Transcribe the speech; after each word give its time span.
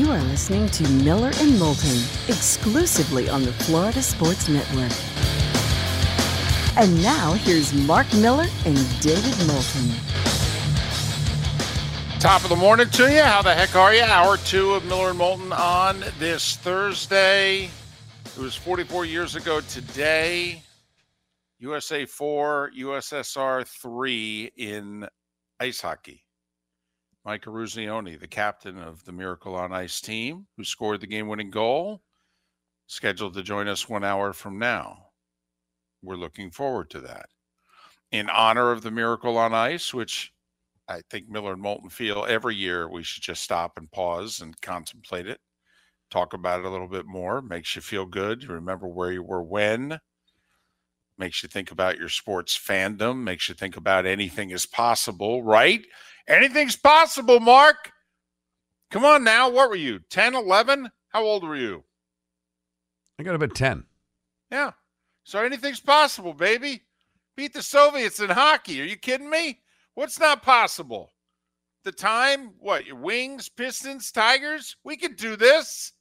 You 0.00 0.10
are 0.12 0.22
listening 0.22 0.66
to 0.70 0.88
Miller 1.04 1.30
and 1.40 1.58
Moulton 1.58 2.02
exclusively 2.26 3.28
on 3.28 3.42
the 3.42 3.52
Florida 3.52 4.00
Sports 4.00 4.48
Network. 4.48 4.90
And 6.78 7.02
now 7.02 7.34
here's 7.34 7.74
Mark 7.74 8.10
Miller 8.14 8.46
and 8.64 8.76
David 9.02 9.36
Moulton. 9.46 9.90
Top 12.18 12.42
of 12.44 12.48
the 12.48 12.56
morning 12.56 12.88
to 12.88 13.12
you. 13.12 13.20
How 13.20 13.42
the 13.42 13.54
heck 13.54 13.76
are 13.76 13.92
you? 13.92 14.00
Hour 14.04 14.38
two 14.38 14.70
of 14.70 14.86
Miller 14.86 15.10
and 15.10 15.18
Moulton 15.18 15.52
on 15.52 16.02
this 16.18 16.56
Thursday. 16.56 17.64
It 18.24 18.38
was 18.38 18.56
44 18.56 19.04
years 19.04 19.36
ago 19.36 19.60
today. 19.60 20.62
USA 21.58 22.06
4, 22.06 22.70
USSR 22.74 23.66
3 23.66 24.50
in 24.56 25.06
ice 25.60 25.82
hockey. 25.82 26.22
Mike 27.24 27.44
Eruzione, 27.44 28.18
the 28.18 28.26
captain 28.26 28.78
of 28.78 29.04
the 29.04 29.12
Miracle 29.12 29.54
on 29.54 29.72
Ice 29.72 30.00
team, 30.00 30.46
who 30.56 30.64
scored 30.64 31.00
the 31.00 31.06
game 31.06 31.28
winning 31.28 31.50
goal, 31.50 32.02
scheduled 32.86 33.34
to 33.34 33.42
join 33.42 33.68
us 33.68 33.88
one 33.88 34.04
hour 34.04 34.32
from 34.32 34.58
now. 34.58 35.06
We're 36.02 36.16
looking 36.16 36.50
forward 36.50 36.88
to 36.90 37.00
that. 37.02 37.26
In 38.10 38.30
honor 38.30 38.72
of 38.72 38.82
the 38.82 38.90
Miracle 38.90 39.36
on 39.36 39.54
Ice, 39.54 39.92
which 39.92 40.32
I 40.88 41.02
think 41.10 41.28
Miller 41.28 41.52
and 41.52 41.62
Moulton 41.62 41.90
feel 41.90 42.24
every 42.28 42.56
year 42.56 42.88
we 42.88 43.02
should 43.02 43.22
just 43.22 43.42
stop 43.42 43.76
and 43.76 43.90
pause 43.92 44.40
and 44.40 44.60
contemplate 44.60 45.26
it, 45.26 45.40
talk 46.10 46.32
about 46.32 46.60
it 46.60 46.66
a 46.66 46.70
little 46.70 46.88
bit 46.88 47.06
more, 47.06 47.42
makes 47.42 47.76
you 47.76 47.82
feel 47.82 48.06
good. 48.06 48.42
You 48.42 48.48
remember 48.48 48.88
where 48.88 49.12
you 49.12 49.22
were 49.22 49.42
when, 49.42 50.00
makes 51.18 51.42
you 51.42 51.48
think 51.48 51.70
about 51.70 51.98
your 51.98 52.08
sports 52.08 52.58
fandom, 52.58 53.18
makes 53.18 53.48
you 53.48 53.54
think 53.54 53.76
about 53.76 54.06
anything 54.06 54.50
is 54.50 54.66
possible, 54.66 55.42
right? 55.42 55.84
Anything's 56.30 56.76
possible, 56.76 57.40
Mark. 57.40 57.90
Come 58.92 59.04
on 59.04 59.24
now. 59.24 59.50
What 59.50 59.68
were 59.68 59.76
you, 59.76 59.98
10, 60.10 60.36
11? 60.36 60.88
How 61.08 61.24
old 61.24 61.42
were 61.42 61.56
you? 61.56 61.82
I 63.18 63.24
got 63.24 63.34
about 63.34 63.56
10. 63.56 63.84
Yeah. 64.50 64.70
So 65.24 65.40
anything's 65.40 65.80
possible, 65.80 66.32
baby. 66.32 66.82
Beat 67.36 67.52
the 67.52 67.62
Soviets 67.62 68.20
in 68.20 68.30
hockey. 68.30 68.80
Are 68.80 68.84
you 68.84 68.96
kidding 68.96 69.28
me? 69.28 69.58
What's 69.94 70.20
not 70.20 70.44
possible? 70.44 71.10
The 71.82 71.92
time, 71.92 72.52
what, 72.60 72.86
your 72.86 72.96
wings, 72.96 73.48
Pistons, 73.48 74.12
Tigers? 74.12 74.76
We 74.84 74.96
could 74.96 75.16
do 75.16 75.34
this. 75.34 75.92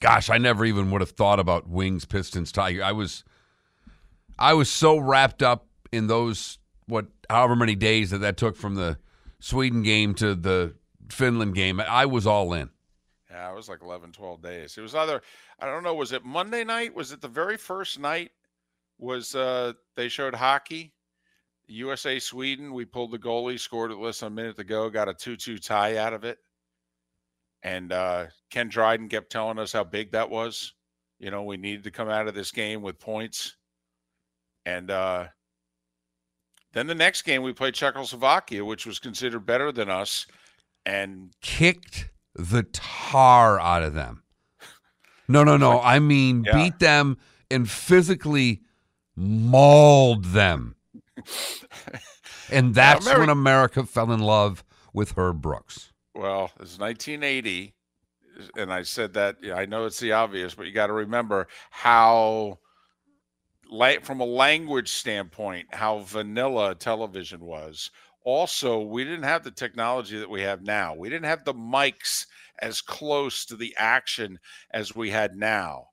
Gosh, 0.00 0.28
I 0.28 0.38
never 0.38 0.64
even 0.64 0.90
would 0.90 1.02
have 1.02 1.10
thought 1.10 1.38
about 1.38 1.68
Wings, 1.68 2.04
Pistons, 2.04 2.50
Tiger. 2.50 2.82
I 2.82 2.90
was 2.90 3.22
I 4.36 4.54
was 4.54 4.68
so 4.68 4.98
wrapped 4.98 5.44
up 5.44 5.68
in 5.92 6.08
those 6.08 6.58
what 6.86 7.06
however 7.28 7.56
many 7.56 7.74
days 7.74 8.10
that 8.10 8.18
that 8.18 8.36
took 8.36 8.56
from 8.56 8.74
the 8.74 8.98
Sweden 9.40 9.82
game 9.82 10.14
to 10.14 10.34
the 10.34 10.74
Finland 11.10 11.54
game. 11.54 11.80
I 11.80 12.06
was 12.06 12.26
all 12.26 12.52
in. 12.52 12.70
Yeah, 13.30 13.50
it 13.50 13.54
was 13.54 13.68
like 13.68 13.82
11, 13.82 14.12
12 14.12 14.42
days. 14.42 14.76
It 14.76 14.82
was 14.82 14.94
either 14.94 15.22
I 15.58 15.66
don't 15.66 15.82
know, 15.82 15.94
was 15.94 16.12
it 16.12 16.24
Monday 16.24 16.64
night? 16.64 16.94
Was 16.94 17.12
it 17.12 17.20
the 17.20 17.28
very 17.28 17.56
first 17.56 17.98
night 17.98 18.30
was 18.98 19.34
uh 19.34 19.72
they 19.96 20.08
showed 20.08 20.34
hockey? 20.34 20.92
USA 21.66 22.18
Sweden, 22.18 22.72
we 22.72 22.84
pulled 22.84 23.12
the 23.12 23.18
goalie, 23.18 23.58
scored 23.58 23.90
it 23.90 23.98
less 23.98 24.20
than 24.20 24.28
a 24.28 24.30
minute 24.30 24.56
to 24.56 24.64
go, 24.64 24.90
got 24.90 25.08
a 25.08 25.14
2-2 25.14 25.60
tie 25.60 25.96
out 25.96 26.12
of 26.12 26.24
it. 26.24 26.38
And 27.62 27.92
uh, 27.92 28.26
Ken 28.50 28.68
Dryden 28.68 29.08
kept 29.08 29.30
telling 29.30 29.58
us 29.58 29.72
how 29.72 29.84
big 29.84 30.12
that 30.12 30.28
was. 30.28 30.74
You 31.18 31.30
know, 31.30 31.44
we 31.44 31.56
needed 31.56 31.84
to 31.84 31.90
come 31.90 32.08
out 32.08 32.26
of 32.26 32.34
this 32.34 32.50
game 32.50 32.82
with 32.82 32.98
points. 32.98 33.56
And 34.66 34.90
uh, 34.90 35.28
then 36.72 36.86
the 36.86 36.94
next 36.94 37.22
game, 37.22 37.42
we 37.42 37.52
played 37.52 37.74
Czechoslovakia, 37.74 38.64
which 38.64 38.86
was 38.86 38.98
considered 38.98 39.46
better 39.46 39.72
than 39.72 39.90
us, 39.90 40.26
and 40.86 41.32
kicked 41.40 42.10
the 42.34 42.62
tar 42.62 43.60
out 43.60 43.82
of 43.82 43.94
them. 43.94 44.22
No, 45.28 45.44
no, 45.44 45.56
no. 45.56 45.80
I 45.80 45.98
mean, 45.98 46.44
yeah. 46.44 46.54
beat 46.54 46.78
them 46.78 47.18
and 47.50 47.70
physically 47.70 48.62
mauled 49.16 50.24
them. 50.26 50.76
and 52.50 52.74
that's 52.74 53.06
when 53.06 53.28
America 53.28 53.84
fell 53.84 54.12
in 54.12 54.20
love 54.20 54.64
with 54.92 55.12
Herb 55.16 55.40
Brooks. 55.40 55.92
Well, 56.14 56.50
it's 56.60 56.78
1980, 56.78 57.74
and 58.56 58.72
I 58.72 58.82
said 58.82 59.14
that. 59.14 59.36
I 59.54 59.66
know 59.66 59.86
it's 59.86 60.00
the 60.00 60.12
obvious, 60.12 60.54
but 60.54 60.66
you 60.66 60.72
got 60.72 60.88
to 60.88 60.92
remember 60.92 61.48
how, 61.70 62.58
from 64.02 64.20
a 64.20 64.24
language 64.24 64.90
standpoint, 64.90 65.66
how 65.72 66.00
vanilla 66.00 66.74
television 66.74 67.40
was. 67.40 67.90
Also, 68.24 68.80
we 68.80 69.04
didn't 69.04 69.24
have 69.24 69.42
the 69.42 69.50
technology 69.50 70.18
that 70.18 70.30
we 70.30 70.42
have 70.42 70.62
now. 70.62 70.94
We 70.94 71.08
didn't 71.08 71.26
have 71.26 71.44
the 71.44 71.54
mics 71.54 72.26
as 72.60 72.80
close 72.80 73.44
to 73.46 73.56
the 73.56 73.74
action 73.76 74.38
as 74.72 74.94
we 74.94 75.10
had 75.10 75.34
now. 75.34 75.86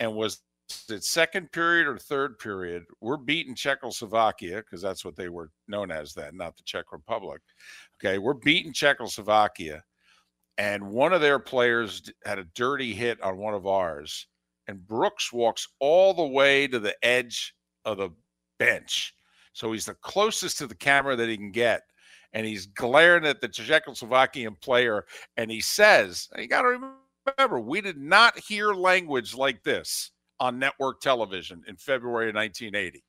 And 0.00 0.14
was 0.14 0.40
it 0.88 1.04
second 1.04 1.52
period 1.52 1.86
or 1.86 1.98
third 1.98 2.38
period? 2.38 2.84
We're 3.00 3.16
beating 3.16 3.54
Czechoslovakia 3.54 4.56
because 4.56 4.80
that's 4.80 5.04
what 5.04 5.16
they 5.16 5.28
were 5.28 5.50
known 5.68 5.90
as 5.90 6.14
then, 6.14 6.36
not 6.36 6.56
the 6.56 6.62
Czech 6.64 6.92
Republic. 6.92 7.42
Okay, 7.98 8.18
we're 8.18 8.34
beating 8.34 8.72
Czechoslovakia, 8.72 9.82
and 10.58 10.90
one 10.90 11.12
of 11.12 11.20
their 11.20 11.38
players 11.38 12.10
had 12.24 12.38
a 12.38 12.48
dirty 12.54 12.94
hit 12.94 13.20
on 13.22 13.36
one 13.36 13.54
of 13.54 13.66
ours, 13.66 14.26
and 14.68 14.86
Brooks 14.86 15.32
walks 15.32 15.68
all 15.80 16.14
the 16.14 16.26
way 16.26 16.66
to 16.68 16.78
the 16.78 16.96
edge 17.04 17.54
of 17.84 17.98
the 17.98 18.10
bench. 18.58 19.14
So 19.52 19.72
he's 19.72 19.86
the 19.86 19.94
closest 19.94 20.58
to 20.58 20.66
the 20.66 20.74
camera 20.74 21.16
that 21.16 21.28
he 21.28 21.36
can 21.36 21.52
get. 21.52 21.82
And 22.32 22.46
he's 22.46 22.66
glaring 22.66 23.24
at 23.24 23.40
the 23.40 23.48
Czechoslovakian 23.48 24.60
player. 24.60 25.06
And 25.36 25.50
he 25.50 25.60
says, 25.60 26.28
You 26.36 26.48
got 26.48 26.62
to 26.62 26.92
remember, 27.36 27.60
we 27.60 27.80
did 27.80 27.96
not 27.96 28.38
hear 28.38 28.74
language 28.74 29.34
like 29.34 29.62
this 29.62 30.10
on 30.38 30.58
network 30.58 31.00
television 31.00 31.62
in 31.66 31.76
February 31.76 32.28
of 32.28 32.34
1980 32.34 33.02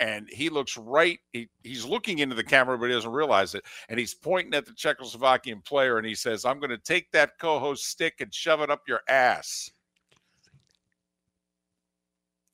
and 0.00 0.26
he 0.30 0.48
looks 0.48 0.76
right 0.78 1.18
he, 1.32 1.48
he's 1.62 1.84
looking 1.84 2.18
into 2.18 2.34
the 2.34 2.42
camera 2.42 2.76
but 2.78 2.86
he 2.86 2.92
doesn't 2.92 3.12
realize 3.12 3.54
it 3.54 3.62
and 3.88 4.00
he's 4.00 4.14
pointing 4.14 4.54
at 4.54 4.64
the 4.64 4.72
czechoslovakian 4.72 5.64
player 5.64 5.98
and 5.98 6.06
he 6.06 6.14
says 6.14 6.44
i'm 6.44 6.58
going 6.58 6.70
to 6.70 6.78
take 6.78 7.12
that 7.12 7.32
co-host 7.38 7.84
stick 7.84 8.14
and 8.20 8.34
shove 8.34 8.60
it 8.62 8.70
up 8.70 8.80
your 8.88 9.00
ass 9.08 9.70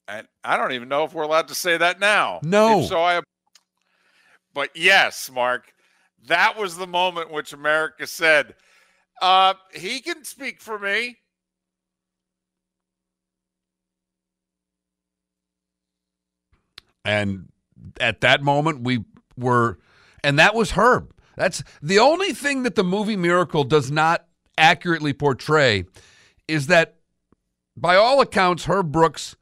and 0.09 0.27
i 0.45 0.57
don't 0.57 0.73
even 0.73 0.89
know 0.89 1.05
if 1.05 1.15
we're 1.15 1.23
allowed 1.23 1.49
to 1.49 1.55
say 1.55 1.77
that 1.77 2.01
now. 2.01 2.41
No. 2.43 2.81
if 2.81 2.89
so 2.89 3.01
i 3.03 3.21
but 4.55 4.71
yes 4.75 5.31
mark 5.33 5.73
that 6.27 6.59
was 6.59 6.77
the 6.77 6.87
moment 6.87 7.31
which 7.31 7.53
america 7.53 8.07
said 8.07 8.55
uh, 9.21 9.55
he 9.73 10.01
can 10.01 10.25
speak 10.25 10.61
for 10.61 10.79
me. 10.79 11.17
And 17.05 17.49
at 18.01 18.21
that 18.23 18.43
moment, 18.43 18.83
we 18.83 19.05
were, 19.37 19.79
and 20.25 20.39
that 20.39 20.55
was 20.55 20.73
Herb. 20.73 21.15
That's 21.37 21.63
the 21.81 21.99
only 21.99 22.33
thing 22.33 22.65
that 22.65 22.75
the 22.75 22.83
movie 22.83 23.17
Miracle 23.17 23.63
does 23.63 23.91
not 23.91 24.27
accurately 24.59 25.13
portray 25.13 25.85
is 26.49 26.67
that, 26.67 26.97
by 27.77 27.95
all 27.95 28.21
accounts, 28.21 28.65
Herb 28.65 28.91
Brooks 28.91 29.37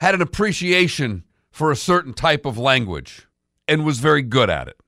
had 0.00 0.14
an 0.14 0.22
appreciation 0.22 1.24
for 1.50 1.70
a 1.70 1.76
certain 1.76 2.12
type 2.12 2.46
of 2.46 2.58
language 2.58 3.26
and 3.68 3.84
was 3.84 3.98
very 3.98 4.22
good 4.22 4.50
at 4.50 4.68
it. 4.68 4.76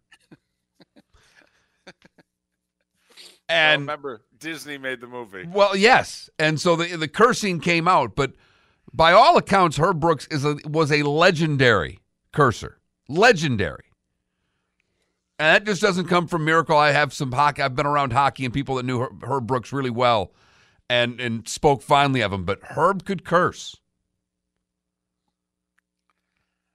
And 3.48 3.86
well, 3.86 3.96
remember, 3.96 4.22
Disney 4.38 4.78
made 4.78 5.02
the 5.02 5.06
movie. 5.06 5.46
Well, 5.46 5.76
yes, 5.76 6.30
and 6.38 6.58
so 6.58 6.74
the 6.74 6.96
the 6.96 7.08
cursing 7.08 7.60
came 7.60 7.86
out, 7.86 8.16
but 8.16 8.32
by 8.94 9.12
all 9.12 9.36
accounts, 9.36 9.76
Herb 9.76 10.00
Brooks 10.00 10.26
is 10.30 10.44
a, 10.44 10.56
was 10.64 10.90
a 10.90 11.02
legendary 11.02 12.00
cursor. 12.32 12.78
Legendary. 13.08 13.84
And 15.38 15.54
that 15.54 15.66
just 15.66 15.82
doesn't 15.82 16.06
come 16.06 16.28
from 16.28 16.44
miracle. 16.44 16.76
I 16.76 16.92
have 16.92 17.12
some 17.12 17.32
hockey. 17.32 17.62
I've 17.62 17.74
been 17.74 17.86
around 17.86 18.12
hockey 18.12 18.44
and 18.44 18.54
people 18.54 18.76
that 18.76 18.86
knew 18.86 19.08
Herb 19.22 19.46
Brooks 19.46 19.72
really 19.72 19.90
well 19.90 20.32
and, 20.88 21.20
and 21.20 21.48
spoke 21.48 21.82
fondly 21.82 22.20
of 22.20 22.32
him. 22.32 22.44
But 22.44 22.60
Herb 22.62 23.04
could 23.04 23.24
curse. 23.24 23.76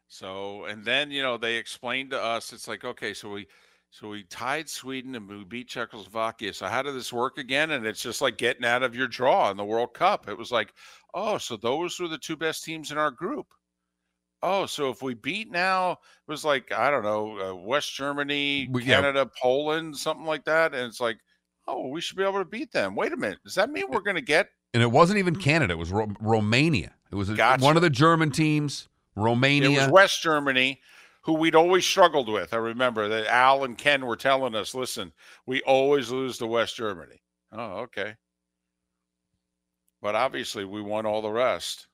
So, 0.08 0.66
and 0.66 0.84
then, 0.86 1.12
you 1.12 1.22
know, 1.22 1.38
they 1.38 1.56
explained 1.56 2.12
to 2.12 2.22
us, 2.22 2.54
it's 2.54 2.68
like, 2.68 2.86
okay, 2.86 3.14
so 3.14 3.30
we, 3.30 3.48
so 3.90 4.10
we 4.10 4.24
tied 4.24 4.70
Sweden 4.70 5.16
and 5.16 5.28
we 5.28 5.44
beat 5.44 5.68
Czechoslovakia. 5.68 6.54
So 6.54 6.68
how 6.68 6.82
did 6.82 6.96
this 6.96 7.12
work 7.12 7.38
again? 7.38 7.72
And 7.72 7.86
it's 7.86 8.02
just 8.02 8.22
like 8.22 8.38
getting 8.38 8.66
out 8.66 8.84
of 8.84 8.96
your 8.96 9.08
draw 9.08 9.52
in 9.52 9.58
the 9.58 9.66
World 9.66 9.94
Cup. 9.94 10.30
It 10.30 10.38
was 10.38 10.52
like, 10.52 10.74
oh, 11.14 11.38
so 11.38 11.58
those 11.58 12.00
were 12.00 12.08
the 12.08 12.18
two 12.18 12.36
best 12.36 12.64
teams 12.64 12.92
in 12.92 12.98
our 12.98 13.12
group. 13.12 13.48
Oh, 14.44 14.68
so 14.68 14.90
if 14.90 15.02
we 15.02 15.16
beat 15.16 15.52
now, 15.52 15.94
it 15.94 15.98
was 16.28 16.46
like 16.46 16.72
I 16.72 16.92
don't 16.92 17.04
know, 17.04 17.40
uh, 17.40 17.56
West 17.56 17.94
Germany, 17.96 18.70
Canada, 18.84 19.20
yeah. 19.20 19.42
Poland, 19.42 19.98
something 19.98 20.26
like 20.28 20.46
that, 20.46 20.76
and 20.76 20.84
it's 20.84 21.02
like, 21.02 21.18
oh, 21.68 21.88
we 21.88 22.02
should 22.02 22.18
be 22.18 22.24
able 22.24 22.40
to 22.40 22.46
beat 22.46 22.72
them. 22.72 22.96
Wait 22.96 23.12
a 23.14 23.18
minute, 23.18 23.40
does 23.44 23.56
that 23.56 23.72
mean 23.72 23.86
we're 23.90 24.02
going 24.02 24.16
to 24.16 24.22
get? 24.22 24.50
And 24.76 24.84
it 24.84 24.92
wasn't 24.92 25.18
even 25.18 25.36
Canada; 25.36 25.74
it 25.74 25.78
was 25.78 25.92
Ro- 25.92 26.12
Romania. 26.20 26.94
It 27.12 27.16
was 27.16 27.30
a, 27.30 27.34
gotcha. 27.34 27.64
one 27.64 27.78
of 27.78 27.82
the 27.82 27.90
German 27.90 28.30
teams. 28.30 28.88
Romania. 29.18 29.70
It 29.70 29.78
was 29.78 29.92
West 29.92 30.22
Germany 30.22 30.80
who 31.24 31.34
we'd 31.34 31.56
always 31.56 31.86
struggled 31.86 32.30
with. 32.30 32.54
I 32.54 32.58
remember 32.58 33.10
that 33.10 33.28
Al 33.28 33.66
and 33.66 33.78
Ken 33.78 34.06
were 34.06 34.16
telling 34.16 34.56
us, 34.56 34.74
listen, 34.74 35.12
we 35.46 35.62
always 35.64 36.10
lose 36.10 36.38
to 36.38 36.48
West 36.48 36.78
Germany. 36.78 37.22
Oh, 37.52 37.80
okay. 37.80 38.16
But 40.02 40.16
obviously, 40.16 40.64
we 40.64 40.82
won 40.82 41.06
all 41.06 41.22
the 41.22 41.30
rest. 41.30 41.88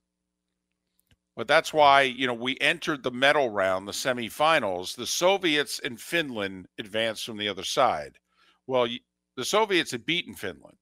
But 1.36 1.48
that's 1.48 1.74
why, 1.74 2.02
you 2.02 2.28
know, 2.28 2.34
we 2.36 2.60
entered 2.62 3.02
the 3.02 3.10
medal 3.10 3.50
round, 3.50 3.88
the 3.88 3.92
semifinals. 3.92 4.96
The 4.96 5.08
Soviets 5.08 5.80
and 5.84 6.00
Finland 6.00 6.68
advanced 6.78 7.26
from 7.26 7.38
the 7.38 7.50
other 7.50 7.64
side. 7.64 8.20
Well, 8.68 8.88
the 9.36 9.46
Soviets 9.46 9.90
had 9.90 10.06
beaten 10.06 10.36
Finland. 10.36 10.78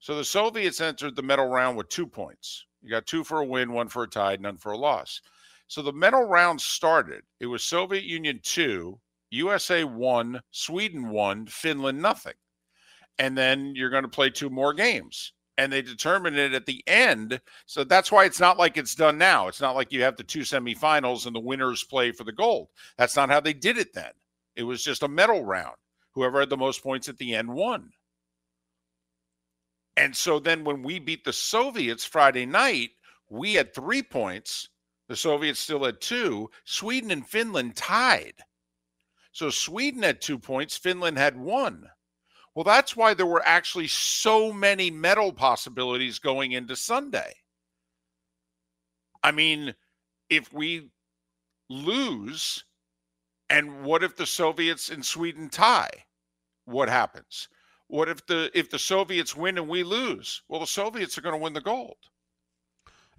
So 0.00 0.16
the 0.16 0.24
Soviets 0.24 0.80
entered 0.80 1.14
the 1.14 1.22
medal 1.22 1.46
round 1.46 1.76
with 1.76 1.88
two 1.88 2.08
points. 2.08 2.66
You 2.82 2.90
got 2.90 3.06
two 3.06 3.22
for 3.22 3.38
a 3.38 3.44
win, 3.44 3.72
one 3.72 3.86
for 3.86 4.02
a 4.02 4.08
tie, 4.08 4.38
none 4.40 4.56
for 4.56 4.72
a 4.72 4.76
loss. 4.76 5.20
So 5.72 5.80
the 5.80 5.90
medal 5.90 6.24
round 6.24 6.60
started. 6.60 7.22
It 7.40 7.46
was 7.46 7.64
Soviet 7.64 8.04
Union 8.04 8.40
two, 8.42 9.00
USA 9.30 9.84
one, 9.84 10.42
Sweden 10.50 11.08
one, 11.08 11.46
Finland 11.46 12.02
nothing. 12.02 12.34
And 13.18 13.38
then 13.38 13.72
you're 13.74 13.88
going 13.88 14.02
to 14.02 14.08
play 14.10 14.28
two 14.28 14.50
more 14.50 14.74
games 14.74 15.32
and 15.56 15.72
they 15.72 15.80
determine 15.80 16.36
it 16.36 16.52
at 16.52 16.66
the 16.66 16.84
end. 16.86 17.40
So 17.64 17.84
that's 17.84 18.12
why 18.12 18.26
it's 18.26 18.38
not 18.38 18.58
like 18.58 18.76
it's 18.76 18.94
done 18.94 19.16
now. 19.16 19.48
It's 19.48 19.62
not 19.62 19.74
like 19.74 19.92
you 19.92 20.02
have 20.02 20.18
the 20.18 20.24
two 20.24 20.40
semifinals 20.40 21.24
and 21.24 21.34
the 21.34 21.40
winners 21.40 21.84
play 21.84 22.12
for 22.12 22.24
the 22.24 22.32
gold. 22.32 22.68
That's 22.98 23.16
not 23.16 23.30
how 23.30 23.40
they 23.40 23.54
did 23.54 23.78
it 23.78 23.94
then. 23.94 24.12
It 24.54 24.64
was 24.64 24.84
just 24.84 25.02
a 25.02 25.08
medal 25.08 25.42
round. 25.42 25.76
Whoever 26.10 26.40
had 26.40 26.50
the 26.50 26.58
most 26.58 26.82
points 26.82 27.08
at 27.08 27.16
the 27.16 27.34
end 27.34 27.48
won. 27.48 27.92
And 29.96 30.14
so 30.14 30.38
then 30.38 30.64
when 30.64 30.82
we 30.82 30.98
beat 30.98 31.24
the 31.24 31.32
Soviets 31.32 32.04
Friday 32.04 32.44
night, 32.44 32.90
we 33.30 33.54
had 33.54 33.74
three 33.74 34.02
points. 34.02 34.68
The 35.12 35.16
Soviets 35.16 35.60
still 35.60 35.84
had 35.84 36.00
two. 36.00 36.48
Sweden 36.64 37.10
and 37.10 37.28
Finland 37.28 37.76
tied. 37.76 38.32
So 39.32 39.50
Sweden 39.50 40.02
had 40.02 40.22
two 40.22 40.38
points, 40.38 40.74
Finland 40.78 41.18
had 41.18 41.36
one. 41.36 41.90
Well, 42.54 42.64
that's 42.64 42.96
why 42.96 43.12
there 43.12 43.26
were 43.26 43.44
actually 43.44 43.88
so 43.88 44.54
many 44.54 44.90
medal 44.90 45.30
possibilities 45.30 46.18
going 46.18 46.52
into 46.52 46.76
Sunday. 46.76 47.34
I 49.22 49.32
mean, 49.32 49.74
if 50.30 50.50
we 50.50 50.88
lose, 51.68 52.64
and 53.50 53.82
what 53.84 54.02
if 54.02 54.16
the 54.16 54.24
Soviets 54.24 54.88
and 54.88 55.04
Sweden 55.04 55.50
tie? 55.50 56.06
What 56.64 56.88
happens? 56.88 57.50
What 57.88 58.08
if 58.08 58.24
the 58.24 58.50
if 58.54 58.70
the 58.70 58.78
Soviets 58.78 59.36
win 59.36 59.58
and 59.58 59.68
we 59.68 59.82
lose? 59.82 60.40
Well, 60.48 60.60
the 60.60 60.66
Soviets 60.66 61.18
are 61.18 61.22
going 61.22 61.38
to 61.38 61.44
win 61.44 61.52
the 61.52 61.60
gold. 61.60 61.98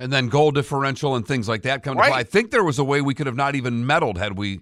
And 0.04 0.12
then 0.12 0.28
goal 0.28 0.52
differential 0.52 1.16
and 1.16 1.26
things 1.26 1.48
like 1.48 1.62
that 1.62 1.82
come 1.82 1.98
right. 1.98 2.08
to 2.08 2.12
play. 2.12 2.20
I 2.20 2.24
think 2.24 2.52
there 2.52 2.64
was 2.64 2.78
a 2.78 2.84
way 2.84 3.00
we 3.00 3.14
could 3.14 3.26
have 3.26 3.38
not 3.38 3.56
even 3.56 3.86
medaled 3.86 4.18
had 4.18 4.38
we 4.38 4.60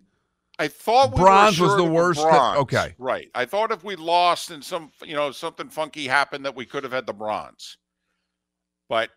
I 0.59 0.67
thought 0.67 1.13
we 1.13 1.17
bronze 1.19 1.59
was 1.59 1.75
the 1.75 1.83
worst. 1.83 2.21
Bronze. 2.21 2.59
okay, 2.59 2.93
right. 2.99 3.29
I 3.33 3.45
thought 3.45 3.71
if 3.71 3.83
we 3.83 3.95
lost 3.95 4.51
and 4.51 4.63
some, 4.63 4.91
you 5.03 5.15
know, 5.15 5.31
something 5.31 5.69
funky 5.69 6.05
happened 6.05 6.45
that 6.45 6.55
we 6.55 6.67
could 6.67 6.83
have 6.83 6.93
had 6.93 7.07
the 7.07 7.13
bronze. 7.13 7.77
But, 8.87 9.09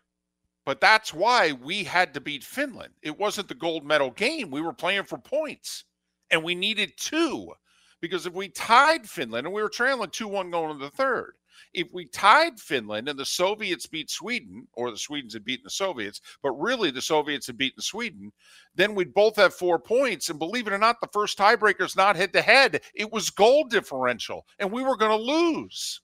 but 0.65 0.81
that's 0.81 1.13
why 1.13 1.51
we 1.51 1.83
had 1.83 2.15
to 2.15 2.21
beat 2.21 2.43
Finland. 2.43 2.93
It 3.03 3.19
wasn't 3.19 3.47
the 3.47 3.53
gold 3.53 3.85
medal 3.85 4.09
game. 4.09 4.49
We 4.49 4.61
were 4.61 4.73
playing 4.73 5.03
for 5.03 5.19
points, 5.19 5.83
and 6.31 6.43
we 6.43 6.55
needed 6.55 6.93
two, 6.97 7.53
because 8.01 8.25
if 8.25 8.33
we 8.33 8.47
tied 8.49 9.07
Finland 9.07 9.45
and 9.45 9.53
we 9.53 9.61
were 9.61 9.69
trailing 9.69 10.09
two 10.09 10.27
one 10.27 10.49
going 10.49 10.71
into 10.71 10.85
the 10.85 10.89
third, 10.89 11.33
if 11.73 11.87
we 11.91 12.05
tied 12.05 12.59
Finland 12.59 13.07
and 13.07 13.17
the 13.17 13.25
Soviets 13.25 13.87
beat 13.87 14.09
Sweden, 14.09 14.67
or 14.73 14.91
the 14.91 14.97
Swedes 14.97 15.33
had 15.33 15.45
beaten 15.45 15.63
the 15.63 15.69
Soviets, 15.69 16.21
but 16.41 16.51
really 16.51 16.91
the 16.91 17.01
Soviets 17.01 17.47
had 17.47 17.57
beaten 17.57 17.81
Sweden, 17.81 18.31
then 18.75 18.95
we'd 18.95 19.13
both 19.13 19.35
have 19.35 19.53
four 19.53 19.79
points. 19.79 20.29
And 20.29 20.39
believe 20.39 20.67
it 20.67 20.73
or 20.73 20.77
not, 20.77 20.99
the 21.01 21.09
first 21.11 21.37
tiebreaker 21.37 21.85
is 21.85 21.95
not 21.95 22.15
head 22.15 22.33
to 22.33 22.41
head, 22.41 22.81
it 22.93 23.11
was 23.11 23.29
goal 23.29 23.65
differential, 23.65 24.45
and 24.59 24.71
we 24.71 24.83
were 24.83 24.97
going 24.97 25.17
to 25.17 25.23
lose. 25.23 26.01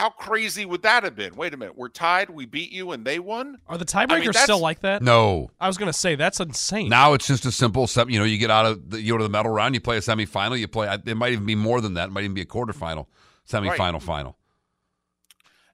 How 0.00 0.08
crazy 0.08 0.64
would 0.64 0.80
that 0.80 1.04
have 1.04 1.14
been? 1.14 1.36
Wait 1.36 1.52
a 1.52 1.58
minute, 1.58 1.76
we're 1.76 1.90
tied, 1.90 2.30
we 2.30 2.46
beat 2.46 2.72
you, 2.72 2.92
and 2.92 3.04
they 3.04 3.18
won. 3.18 3.58
Are 3.68 3.76
the 3.76 3.84
tiebreakers 3.84 4.10
I 4.12 4.18
mean, 4.20 4.32
still 4.32 4.58
like 4.58 4.80
that? 4.80 5.02
no. 5.02 5.50
I 5.60 5.66
was 5.66 5.76
going 5.76 5.92
to 5.92 5.98
say 5.98 6.14
that's 6.14 6.40
insane. 6.40 6.88
Now 6.88 7.12
it's 7.12 7.26
just 7.26 7.44
a 7.44 7.52
simple 7.52 7.86
step. 7.86 8.08
You 8.08 8.18
know, 8.18 8.24
you 8.24 8.38
get 8.38 8.50
out 8.50 8.64
of 8.64 8.92
the, 8.92 9.02
you 9.02 9.12
go 9.12 9.18
to 9.18 9.24
the 9.24 9.28
medal 9.28 9.52
round, 9.52 9.74
you 9.74 9.80
play 9.82 9.98
a 9.98 10.00
semifinal, 10.00 10.58
you 10.58 10.68
play. 10.68 10.88
It 11.04 11.16
might 11.18 11.32
even 11.32 11.44
be 11.44 11.54
more 11.54 11.82
than 11.82 11.92
that. 11.94 12.08
It 12.08 12.12
might 12.12 12.24
even 12.24 12.32
be 12.32 12.40
a 12.40 12.46
quarterfinal, 12.46 13.08
semifinal, 13.46 13.92
Right. 13.92 14.02
final. 14.02 14.38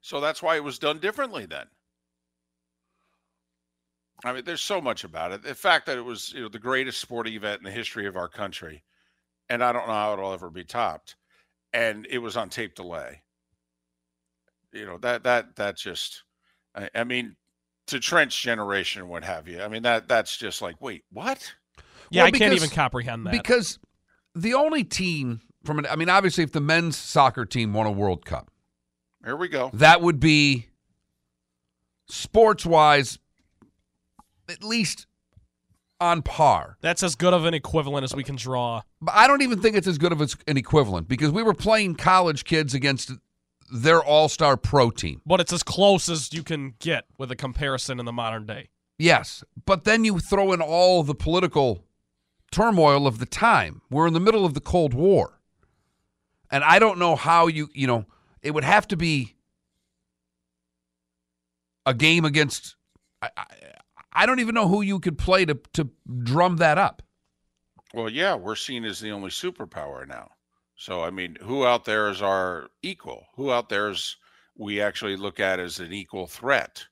So 0.01 0.19
that's 0.19 0.43
why 0.43 0.57
it 0.57 0.63
was 0.65 0.77
done 0.77 0.99
differently 0.99 1.45
then. 1.45 1.67
I 4.25 4.33
mean, 4.33 4.43
there's 4.43 4.59
so 4.59 4.81
much 4.81 5.05
about 5.05 5.31
it. 5.31 5.41
The 5.41 5.55
fact 5.55 5.85
that 5.85 5.97
it 5.97 6.03
was, 6.03 6.33
you 6.33 6.41
know, 6.41 6.49
the 6.49 6.59
greatest 6.59 6.99
sporting 6.99 7.33
event 7.33 7.59
in 7.61 7.63
the 7.63 7.71
history 7.71 8.05
of 8.07 8.17
our 8.17 8.27
country, 8.27 8.83
and 9.47 9.63
I 9.63 9.71
don't 9.71 9.87
know 9.87 9.93
how 9.93 10.11
it'll 10.11 10.33
ever 10.33 10.49
be 10.49 10.65
topped. 10.65 11.15
And 11.71 12.05
it 12.09 12.17
was 12.17 12.35
on 12.35 12.49
tape 12.49 12.75
delay. 12.75 13.21
You 14.77 14.85
know 14.85 14.97
that 14.99 15.23
that 15.23 15.55
that 15.55 15.75
just, 15.77 16.23
I, 16.75 16.89
I 16.93 17.03
mean, 17.03 17.35
to 17.87 17.99
Trent's 17.99 18.39
generation, 18.39 19.07
what 19.07 19.23
have 19.23 19.47
you? 19.47 19.61
I 19.61 19.67
mean 19.67 19.83
that 19.83 20.07
that's 20.07 20.37
just 20.37 20.61
like, 20.61 20.75
wait, 20.81 21.03
what? 21.11 21.51
yeah, 22.11 22.23
Well, 22.23 22.27
I 22.27 22.37
can't 22.37 22.53
even 22.53 22.69
comprehend 22.69 23.25
that. 23.25 23.31
Because 23.31 23.79
the 24.35 24.53
only 24.53 24.83
team 24.83 25.41
from 25.65 25.79
an, 25.79 25.87
I 25.89 25.95
mean, 25.95 26.09
obviously, 26.09 26.43
if 26.43 26.51
the 26.51 26.61
men's 26.61 26.95
soccer 26.95 27.45
team 27.45 27.73
won 27.73 27.87
a 27.87 27.91
World 27.91 28.23
Cup, 28.25 28.51
Here 29.25 29.35
we 29.35 29.47
go. 29.47 29.71
that 29.73 30.01
would 30.01 30.19
be 30.19 30.67
sports 32.09 32.65
wise 32.65 33.19
at 34.49 34.63
least 34.63 35.07
on 35.99 36.21
par. 36.21 36.77
that's 36.81 37.01
as 37.03 37.15
good 37.15 37.33
of 37.33 37.43
an 37.45 37.53
equivalent 37.53 38.03
as 38.03 38.15
we 38.15 38.23
can 38.23 38.35
draw. 38.35 38.81
But 39.01 39.15
I 39.15 39.27
don't 39.27 39.41
even 39.41 39.59
think 39.61 39.75
it's 39.75 39.87
as 39.87 39.97
good 39.97 40.11
of 40.11 40.21
an 40.21 40.55
equivalent 40.57 41.07
because 41.07 41.31
we 41.31 41.41
were 41.41 41.55
playing 41.55 41.95
college 41.95 42.43
kids 42.45 42.73
against 42.75 43.11
their 43.71 44.03
all 44.03 44.29
star 44.29 44.57
pro 44.57 44.89
team. 44.89 45.21
But 45.25 45.39
it's 45.39 45.53
as 45.53 45.63
close 45.63 46.09
as 46.09 46.33
you 46.33 46.43
can 46.43 46.75
get 46.79 47.05
with 47.17 47.31
a 47.31 47.35
comparison 47.35 47.99
in 47.99 48.05
the 48.05 48.13
modern 48.13 48.45
day. 48.45 48.69
Yes, 48.97 49.43
but 49.65 49.83
then 49.83 50.03
you 50.03 50.19
throw 50.19 50.53
in 50.53 50.61
all 50.61 51.03
the 51.03 51.15
political 51.15 51.83
turmoil 52.51 53.05
of 53.05 53.19
the 53.19 53.25
time. 53.25 53.81
We're 53.89 54.07
in 54.07 54.13
the 54.13 54.19
middle 54.19 54.45
of 54.45 54.53
the 54.53 54.61
Cold 54.61 54.93
War. 54.93 55.39
And 56.49 56.63
I 56.63 56.79
don't 56.79 56.97
know 56.97 57.15
how 57.15 57.47
you, 57.47 57.69
you 57.73 57.87
know, 57.87 58.05
it 58.41 58.51
would 58.51 58.63
have 58.63 58.87
to 58.87 58.97
be 58.97 59.35
a 61.85 61.93
game 61.93 62.25
against 62.25 62.75
I, 63.21 63.29
I, 63.35 63.45
I 64.13 64.25
don't 64.25 64.39
even 64.39 64.55
know 64.55 64.67
who 64.67 64.81
you 64.81 64.99
could 64.99 65.17
play 65.17 65.45
to 65.45 65.55
to 65.73 65.89
drum 66.23 66.57
that 66.57 66.77
up. 66.77 67.01
Well, 67.93 68.09
yeah, 68.09 68.35
we're 68.35 68.55
seen 68.55 68.83
as 68.85 68.99
the 68.99 69.11
only 69.11 69.29
superpower 69.29 70.07
now. 70.07 70.29
So, 70.77 71.03
I 71.03 71.09
mean, 71.09 71.35
who 71.41 71.65
out 71.65 71.83
there 71.83 72.07
is 72.09 72.21
our 72.21 72.69
equal? 72.81 73.27
Who 73.35 73.51
out 73.51 73.67
there 73.67 73.89
is 73.89 74.15
we 74.55 74.79
actually 74.79 75.17
look 75.17 75.41
at 75.41 75.59
as 75.59 75.79
an 75.79 75.91
equal 75.91 76.25
threat? 76.27 76.87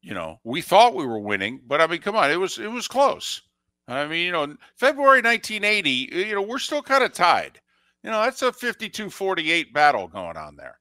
You 0.00 0.14
know, 0.14 0.40
we 0.44 0.62
thought 0.62 0.94
we 0.94 1.04
were 1.06 1.18
winning, 1.18 1.60
but 1.66 1.80
I 1.80 1.86
mean, 1.86 2.00
come 2.00 2.16
on, 2.16 2.30
it 2.30 2.36
was 2.36 2.58
it 2.58 2.70
was 2.70 2.88
close. 2.88 3.42
I 3.88 4.06
mean, 4.06 4.24
you 4.26 4.32
know, 4.32 4.56
February 4.76 5.20
1980, 5.22 5.90
you 5.90 6.34
know, 6.34 6.42
we're 6.42 6.58
still 6.58 6.82
kind 6.82 7.04
of 7.04 7.12
tied. 7.12 7.60
You 8.02 8.10
know, 8.10 8.22
that's 8.22 8.42
a 8.42 8.52
52-48 8.52 9.72
battle 9.72 10.08
going 10.08 10.36
on 10.36 10.56
there. 10.56 10.80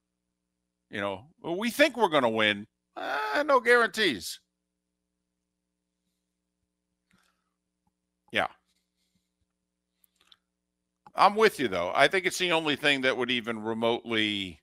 You 0.89 1.01
know, 1.01 1.27
we 1.44 1.70
think 1.72 1.98
we're 1.98 2.10
going 2.10 2.24
to 2.24 2.30
win. 2.30 2.68
Uh, 2.96 3.44
no 3.46 3.60
guarantees. 3.60 4.39
Yeah. 8.32 8.48
I'm 11.15 11.36
with 11.36 11.60
you 11.60 11.67
though. 11.67 11.91
I 11.95 12.07
think 12.07 12.25
it's 12.25 12.38
the 12.38 12.51
only 12.51 12.75
thing 12.75 13.01
that 13.01 13.15
would 13.15 13.31
even 13.31 13.63
remotely 13.63 14.60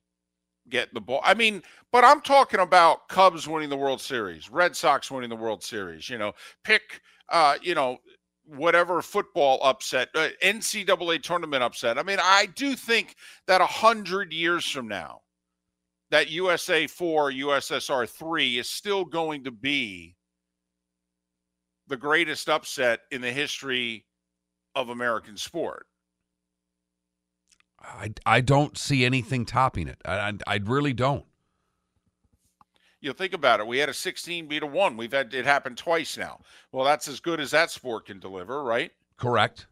get 0.69 0.93
the 0.95 1.01
ball. 1.01 1.21
I 1.25 1.35
mean, 1.35 1.63
but 1.91 2.05
I'm 2.05 2.21
talking 2.21 2.61
about 2.61 3.09
Cubs 3.09 3.49
winning 3.49 3.71
the 3.71 3.77
World 3.77 4.01
Series, 4.01 4.51
Red 4.51 4.77
Sox 4.77 5.11
winning 5.11 5.31
the 5.31 5.37
World 5.37 5.63
Series, 5.63 6.09
you 6.09 6.19
know, 6.19 6.33
pick 6.65 7.01
uh, 7.29 7.57
you 7.63 7.75
know, 7.75 7.99
whatever 8.45 9.01
football 9.03 9.59
upset, 9.63 10.09
uh, 10.15 10.29
NCAA 10.43 11.23
tournament 11.23 11.63
upset. 11.63 11.99
I 11.99 12.03
mean, 12.03 12.19
I 12.23 12.47
do 12.55 12.75
think 12.77 13.17
that 13.47 13.61
a 13.61 13.67
hundred 13.67 14.33
years 14.33 14.69
from 14.69 14.87
now, 14.87 15.21
that 16.11 16.31
USA 16.31 16.87
four, 16.87 17.33
USSR 17.33 18.09
three 18.09 18.59
is 18.59 18.69
still 18.69 19.05
going 19.05 19.45
to 19.45 19.51
be 19.51 20.15
the 21.89 21.97
greatest 21.97 22.49
upset 22.49 23.01
in 23.11 23.21
the 23.21 23.33
history 23.33 24.05
of 24.75 24.91
American 24.91 25.37
sport. 25.37 25.87
I, 27.83 28.13
I 28.25 28.41
don't 28.41 28.79
see 28.79 29.05
anything 29.05 29.45
topping 29.45 29.89
it. 29.89 30.01
I, 30.05 30.15
I, 30.15 30.33
I 30.47 30.61
really 30.65 30.93
don't. 30.93 31.25
You 33.01 33.09
know, 33.11 33.15
think 33.15 33.33
about 33.33 33.59
it. 33.61 33.67
We 33.67 33.79
had 33.79 33.89
a 33.89 33.95
16 33.95 34.47
beat 34.47 34.63
a 34.63 34.67
one. 34.67 34.97
We've 34.97 35.13
had 35.13 35.35
it 35.35 35.45
happen 35.45 35.75
twice 35.75 36.17
now. 36.17 36.41
Well, 36.71 36.85
that's 36.85 37.09
as 37.09 37.19
good 37.21 37.41
as 37.41 37.51
that 37.51 37.71
sport 37.71 38.07
can 38.07 38.21
deliver, 38.21 38.63
right? 38.63 38.93
Correct. 39.17 39.67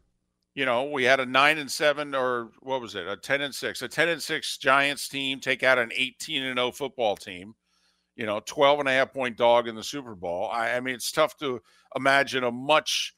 You 0.53 0.65
know, 0.65 0.83
we 0.83 1.05
had 1.05 1.21
a 1.21 1.25
nine 1.25 1.57
and 1.57 1.71
seven, 1.71 2.13
or 2.13 2.51
what 2.59 2.81
was 2.81 2.95
it? 2.95 3.07
A 3.07 3.15
10 3.15 3.39
and 3.41 3.55
six, 3.55 3.81
a 3.81 3.87
10 3.87 4.09
and 4.09 4.21
six 4.21 4.57
Giants 4.57 5.07
team 5.07 5.39
take 5.39 5.63
out 5.63 5.79
an 5.79 5.91
18 5.95 6.43
and 6.43 6.57
0 6.57 6.71
football 6.73 7.15
team. 7.15 7.55
you 8.15 8.25
know, 8.25 8.41
12 8.45 8.79
and 8.81 8.89
a 8.89 8.91
half 8.91 9.13
point 9.13 9.37
dog 9.37 9.67
in 9.67 9.75
the 9.75 9.83
Super 9.83 10.15
Bowl. 10.15 10.49
I, 10.51 10.71
I 10.73 10.79
mean, 10.81 10.95
it's 10.95 11.11
tough 11.11 11.37
to 11.37 11.61
imagine 11.95 12.43
a 12.43 12.51
much 12.51 13.15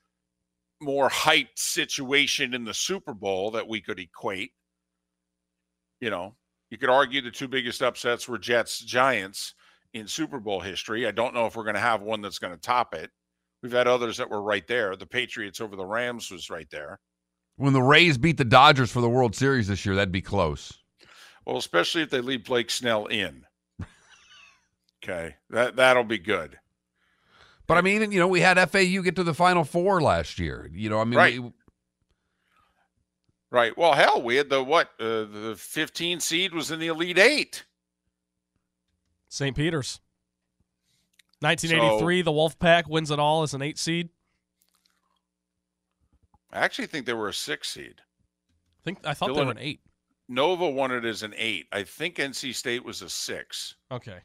more 0.81 1.09
hyped 1.09 1.57
situation 1.57 2.53
in 2.53 2.63
the 2.65 2.73
Super 2.73 3.13
Bowl 3.13 3.51
that 3.51 3.67
we 3.67 3.81
could 3.81 3.99
equate. 3.99 4.51
You 6.03 6.09
know, 6.09 6.35
you 6.69 6.77
could 6.77 6.89
argue 6.89 7.21
the 7.21 7.31
two 7.31 7.47
biggest 7.47 7.81
upsets 7.81 8.27
were 8.27 8.37
Jets 8.37 8.79
Giants 8.79 9.53
in 9.93 10.05
Super 10.05 10.37
Bowl 10.41 10.59
history. 10.59 11.07
I 11.07 11.11
don't 11.11 11.33
know 11.33 11.45
if 11.45 11.55
we're 11.55 11.63
going 11.63 11.75
to 11.75 11.79
have 11.79 12.01
one 12.01 12.19
that's 12.19 12.39
going 12.39 12.53
to 12.53 12.59
top 12.59 12.93
it. 12.93 13.09
We've 13.61 13.71
had 13.71 13.87
others 13.87 14.17
that 14.17 14.29
were 14.29 14.41
right 14.41 14.67
there. 14.67 14.97
The 14.97 15.05
Patriots 15.05 15.61
over 15.61 15.77
the 15.77 15.85
Rams 15.85 16.29
was 16.29 16.49
right 16.49 16.67
there. 16.71 16.99
When 17.55 17.71
the 17.71 17.81
Rays 17.81 18.17
beat 18.17 18.35
the 18.35 18.43
Dodgers 18.43 18.91
for 18.91 18.99
the 18.99 19.07
World 19.07 19.33
Series 19.33 19.69
this 19.69 19.85
year, 19.85 19.95
that'd 19.95 20.11
be 20.11 20.21
close. 20.21 20.73
Well, 21.45 21.55
especially 21.55 22.01
if 22.01 22.09
they 22.09 22.19
leave 22.19 22.43
Blake 22.43 22.69
Snell 22.69 23.05
in. 23.05 23.45
okay, 25.01 25.35
that 25.51 25.77
that'll 25.77 26.03
be 26.03 26.17
good. 26.17 26.59
But 27.65 27.77
I 27.77 27.81
mean, 27.81 28.11
you 28.11 28.19
know, 28.19 28.27
we 28.27 28.41
had 28.41 28.57
FAU 28.69 29.01
get 29.01 29.15
to 29.15 29.23
the 29.23 29.33
Final 29.33 29.63
Four 29.63 30.01
last 30.01 30.37
year. 30.37 30.69
You 30.73 30.89
know, 30.89 30.99
I 30.99 31.05
mean, 31.05 31.17
Right. 31.17 31.41
we- 31.41 31.53
Right. 33.53 33.77
Well, 33.77 33.93
hell, 33.93 34.19
we 34.23 34.35
had 34.37 34.49
the 34.49 34.63
what? 34.63 34.89
Uh, 34.99 35.25
the 35.25 35.53
15 35.55 36.19
seed 36.19 36.55
was 36.55 36.71
in 36.71 36.79
the 36.79 36.87
Elite 36.87 37.19
Eight. 37.19 37.65
St. 39.29 39.55
Peter's. 39.55 39.99
1983, 41.41 42.23
the 42.23 42.31
Wolfpack 42.31 42.87
wins 42.87 43.11
it 43.11 43.19
all 43.19 43.43
as 43.43 43.53
an 43.53 43.61
eight 43.61 43.77
seed. 43.77 44.09
I 46.51 46.59
actually 46.61 46.87
think 46.87 47.05
they 47.05 47.13
were 47.13 47.29
a 47.29 47.33
six 47.33 47.69
seed. 47.69 47.95
I 47.99 48.81
think 48.83 48.99
I 49.05 49.13
thought 49.13 49.35
they 49.35 49.45
were 49.45 49.51
an 49.51 49.57
eight. 49.59 49.81
Nova 50.27 50.67
won 50.67 50.91
it 50.91 51.05
as 51.05 51.21
an 51.21 51.35
eight. 51.37 51.67
I 51.71 51.83
think 51.83 52.15
NC 52.15 52.55
State 52.55 52.83
was 52.83 53.03
a 53.03 53.09
six. 53.09 53.75
Okay. 53.91 54.19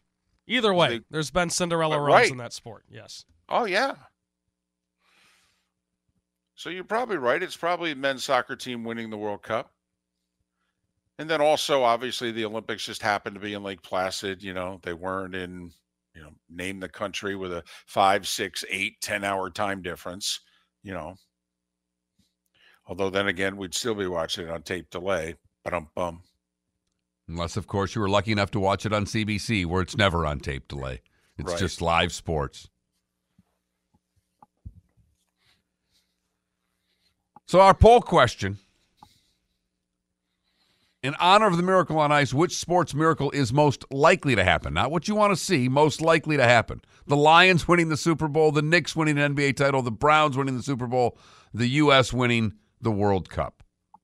Either 0.47 0.73
way, 0.73 0.99
They- 0.99 1.05
there's 1.11 1.31
been 1.31 1.51
Cinderella 1.51 1.99
runs 2.01 2.09
right. 2.09 2.31
in 2.31 2.39
that 2.39 2.55
sport. 2.55 2.85
Yes. 2.89 3.27
Oh 3.51 3.65
yeah. 3.67 3.95
So 6.59 6.71
you're 6.71 6.83
probably 6.83 7.19
right. 7.19 7.41
It's 7.41 7.57
probably 7.57 7.95
men's 7.95 8.25
soccer 8.25 8.57
team 8.57 8.83
winning 8.83 9.11
the 9.11 9.17
World 9.17 9.45
Cup. 9.45 9.71
And 11.21 11.31
then 11.31 11.41
also, 11.41 11.85
obviously, 11.85 12.33
the 12.33 12.45
Olympics 12.45 12.85
just 12.85 13.00
happened 13.00 13.37
to 13.37 13.41
be 13.41 13.55
in 13.55 13.62
Lake 13.62 13.81
Placid. 13.81 14.43
You 14.43 14.55
know, 14.55 14.81
they 14.83 14.93
weren't 14.93 15.37
in, 15.37 15.71
you 16.17 16.23
know, 16.23 16.31
name 16.50 16.81
the 16.81 16.88
country 16.88 17.37
with 17.37 17.53
a 17.53 17.62
five, 17.87 18.27
six, 18.27 18.65
eight, 18.71 19.00
ten 19.00 19.23
hour 19.23 19.50
time 19.50 19.83
difference. 19.83 20.41
You 20.83 20.95
know, 20.95 21.15
although 22.88 23.09
then 23.09 23.29
again, 23.29 23.57
we'd 23.57 23.73
still 23.73 23.95
be 23.95 24.09
watching 24.09 24.49
it 24.49 24.50
on 24.50 24.62
tape 24.62 24.91
delay. 24.91 25.37
But 25.62 25.75
um, 25.75 25.88
bum. 25.95 26.23
unless, 27.29 27.57
of 27.57 27.69
course, 27.69 27.95
you 27.95 28.00
were 28.00 28.09
lucky 28.09 28.33
enough 28.33 28.50
to 28.50 28.59
watch 28.61 28.85
it 28.85 28.93
on 28.93 29.05
CBC, 29.05 29.65
where 29.65 29.83
it's 29.83 29.97
never 29.97 30.27
on 30.27 30.41
tape 30.41 30.67
delay. 30.67 31.03
It's 31.38 31.53
Right. 31.53 31.59
just 31.61 31.81
live 31.81 32.12
sports. 32.12 32.69
So, 37.49 37.62
our 37.62 37.73
poll 37.73 38.02
question 38.02 38.59
in 41.02 41.14
honor 41.14 41.47
of 41.47 41.57
the 41.57 41.62
miracle 41.62 41.99
on 41.99 42.12
ice, 42.12 42.35
which 42.35 42.55
sports 42.55 42.93
miracle 42.93 43.31
is 43.31 43.55
most 43.55 43.87
likely 43.90 44.35
to 44.35 44.45
happen? 44.45 44.75
Not 44.75 44.90
what 44.90 45.09
you 45.09 45.14
want 45.14 45.33
to 45.33 45.37
see, 45.43 45.67
most 45.67 46.02
likely 46.02 46.37
to 46.37 46.45
happen. 46.45 46.83
The 47.07 47.17
Lions 47.17 47.67
winning 47.67 47.88
the 47.88 47.97
Super 47.97 48.28
Bowl, 48.28 48.52
the 48.52 48.61
Knicks 48.61 48.95
winning 48.95 49.19
an 49.19 49.35
NBA 49.35 49.57
title, 49.57 49.81
the 49.81 49.90
Browns 49.90 50.37
winning 50.37 50.59
the 50.59 50.62
Super 50.62 50.87
Bowl, 50.87 51.17
the 51.55 51.69
U.S. 51.69 52.12
winning 52.12 52.52
the 52.83 52.90
World 52.90 53.31
Cup. 53.31 53.62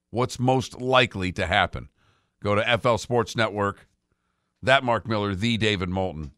What's 0.09 0.39
most 0.39 0.81
likely 0.81 1.31
to 1.33 1.47
happen? 1.47 1.91
Go 2.43 2.55
to 2.55 2.79
FL 2.79 2.97
Sports 2.97 3.37
Network, 3.37 3.87
that 4.63 4.85
Mark 4.85 5.07
Miller, 5.07 5.35
the 5.35 5.59
David 5.59 5.91
Moulton 5.91 6.33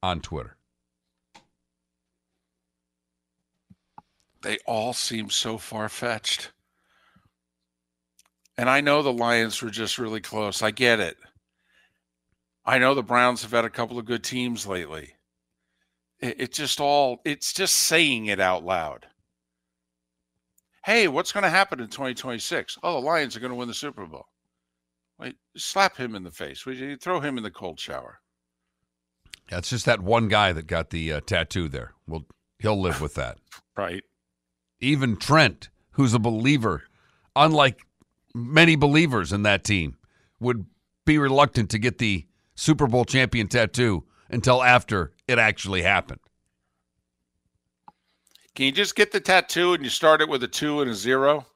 on 0.00 0.20
Twitter. 0.20 0.56
They 4.42 4.58
all 4.66 4.92
seem 4.92 5.30
so 5.30 5.58
far 5.58 5.88
fetched. 5.88 6.52
And 8.56 8.68
I 8.68 8.80
know 8.80 9.02
the 9.02 9.12
Lions 9.12 9.62
were 9.62 9.70
just 9.70 9.98
really 9.98 10.20
close. 10.20 10.62
I 10.62 10.70
get 10.70 11.00
it. 11.00 11.16
I 12.64 12.78
know 12.78 12.94
the 12.94 13.02
Browns 13.02 13.42
have 13.42 13.50
had 13.50 13.64
a 13.64 13.70
couple 13.70 13.98
of 13.98 14.04
good 14.04 14.22
teams 14.22 14.66
lately. 14.66 15.14
It, 16.20 16.40
it 16.40 16.52
just 16.52 16.80
all, 16.80 17.20
it's 17.24 17.52
just 17.52 17.76
saying 17.76 18.26
it 18.26 18.40
out 18.40 18.64
loud. 18.64 19.06
Hey, 20.84 21.08
what's 21.08 21.32
going 21.32 21.44
to 21.44 21.50
happen 21.50 21.80
in 21.80 21.88
2026? 21.88 22.78
Oh, 22.82 22.94
the 22.94 23.06
Lions 23.06 23.36
are 23.36 23.40
going 23.40 23.50
to 23.50 23.56
win 23.56 23.68
the 23.68 23.74
Super 23.74 24.06
Bowl. 24.06 24.26
Wait, 25.18 25.36
slap 25.56 25.96
him 25.96 26.14
in 26.14 26.24
the 26.24 26.30
face. 26.30 26.66
You 26.66 26.96
throw 26.96 27.20
him 27.20 27.36
in 27.36 27.44
the 27.44 27.50
cold 27.50 27.78
shower? 27.78 28.20
That's 29.48 29.70
just 29.70 29.86
that 29.86 30.00
one 30.00 30.28
guy 30.28 30.52
that 30.52 30.66
got 30.66 30.90
the 30.90 31.12
uh, 31.12 31.20
tattoo 31.20 31.68
there. 31.68 31.92
Well, 32.06 32.26
he'll 32.58 32.80
live 32.80 33.00
with 33.00 33.14
that. 33.14 33.38
Right. 33.74 34.04
Even 34.82 35.16
Trent, 35.16 35.70
who's 35.92 36.12
a 36.12 36.18
believer, 36.18 36.82
unlike 37.36 37.86
many 38.34 38.74
believers 38.74 39.32
in 39.32 39.44
that 39.44 39.62
team, 39.62 39.96
would 40.40 40.66
be 41.06 41.18
reluctant 41.18 41.70
to 41.70 41.78
get 41.78 41.98
the 41.98 42.26
Super 42.56 42.88
Bowl 42.88 43.04
champion 43.04 43.46
tattoo 43.46 44.04
until 44.28 44.60
after 44.60 45.12
it 45.28 45.38
actually 45.38 45.82
happened. 45.82 46.18
Can 48.56 48.66
you 48.66 48.72
just 48.72 48.96
get 48.96 49.12
the 49.12 49.20
tattoo 49.20 49.72
and 49.72 49.84
you 49.84 49.88
start 49.88 50.20
it 50.20 50.28
with 50.28 50.42
a 50.42 50.48
two 50.48 50.80
and 50.80 50.90
a 50.90 50.94
zero? 50.94 51.46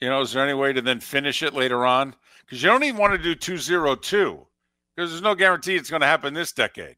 You 0.00 0.08
know, 0.08 0.20
is 0.20 0.32
there 0.32 0.44
any 0.44 0.54
way 0.54 0.72
to 0.72 0.80
then 0.80 1.00
finish 1.00 1.42
it 1.42 1.54
later 1.54 1.84
on? 1.84 2.14
Because 2.46 2.62
you 2.62 2.68
don't 2.68 2.84
even 2.84 2.98
want 2.98 3.12
to 3.12 3.18
do 3.18 3.34
two 3.34 3.58
zero 3.58 3.96
two, 3.96 4.46
because 4.94 5.10
there's 5.10 5.20
no 5.20 5.34
guarantee 5.34 5.74
it's 5.74 5.90
going 5.90 6.00
to 6.00 6.06
happen 6.06 6.32
this 6.32 6.52
decade. 6.52 6.94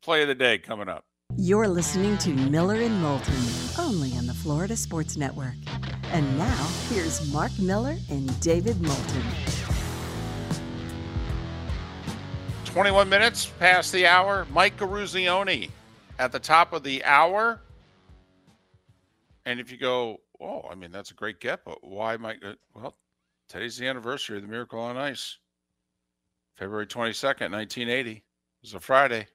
Play 0.00 0.22
of 0.22 0.28
the 0.28 0.34
day 0.36 0.58
coming 0.58 0.88
up. 0.88 1.04
You're 1.36 1.68
listening 1.68 2.16
to 2.18 2.30
Miller 2.30 2.76
and 2.76 3.02
Moulton, 3.02 3.34
only 3.78 4.12
on 4.16 4.23
the 4.23 4.23
Florida 4.44 4.76
Sports 4.76 5.16
Network. 5.16 5.54
And 6.12 6.36
now, 6.36 6.68
here's 6.90 7.32
Mark 7.32 7.50
Miller 7.58 7.96
and 8.10 8.40
David 8.40 8.78
Moulton. 8.82 9.22
21 12.66 13.08
minutes 13.08 13.46
past 13.58 13.90
the 13.90 14.06
hour. 14.06 14.46
Mike 14.52 14.76
Eruzione 14.76 15.70
at 16.18 16.30
the 16.30 16.38
top 16.38 16.74
of 16.74 16.82
the 16.82 17.02
hour. 17.04 17.58
And 19.46 19.58
if 19.58 19.72
you 19.72 19.78
go, 19.78 20.20
oh, 20.38 20.66
I 20.70 20.74
mean, 20.74 20.92
that's 20.92 21.10
a 21.10 21.14
great 21.14 21.40
get, 21.40 21.64
but 21.64 21.82
why 21.82 22.18
Mike? 22.18 22.42
uh, 22.44 22.52
Well, 22.74 22.96
today's 23.48 23.78
the 23.78 23.86
anniversary 23.88 24.36
of 24.36 24.42
the 24.42 24.48
Miracle 24.50 24.78
on 24.78 24.98
Ice. 24.98 25.38
February 26.58 26.86
22nd, 26.86 27.50
1980. 27.50 28.10
It 28.10 28.22
was 28.60 28.74
a 28.74 28.80
Friday. 28.80 29.26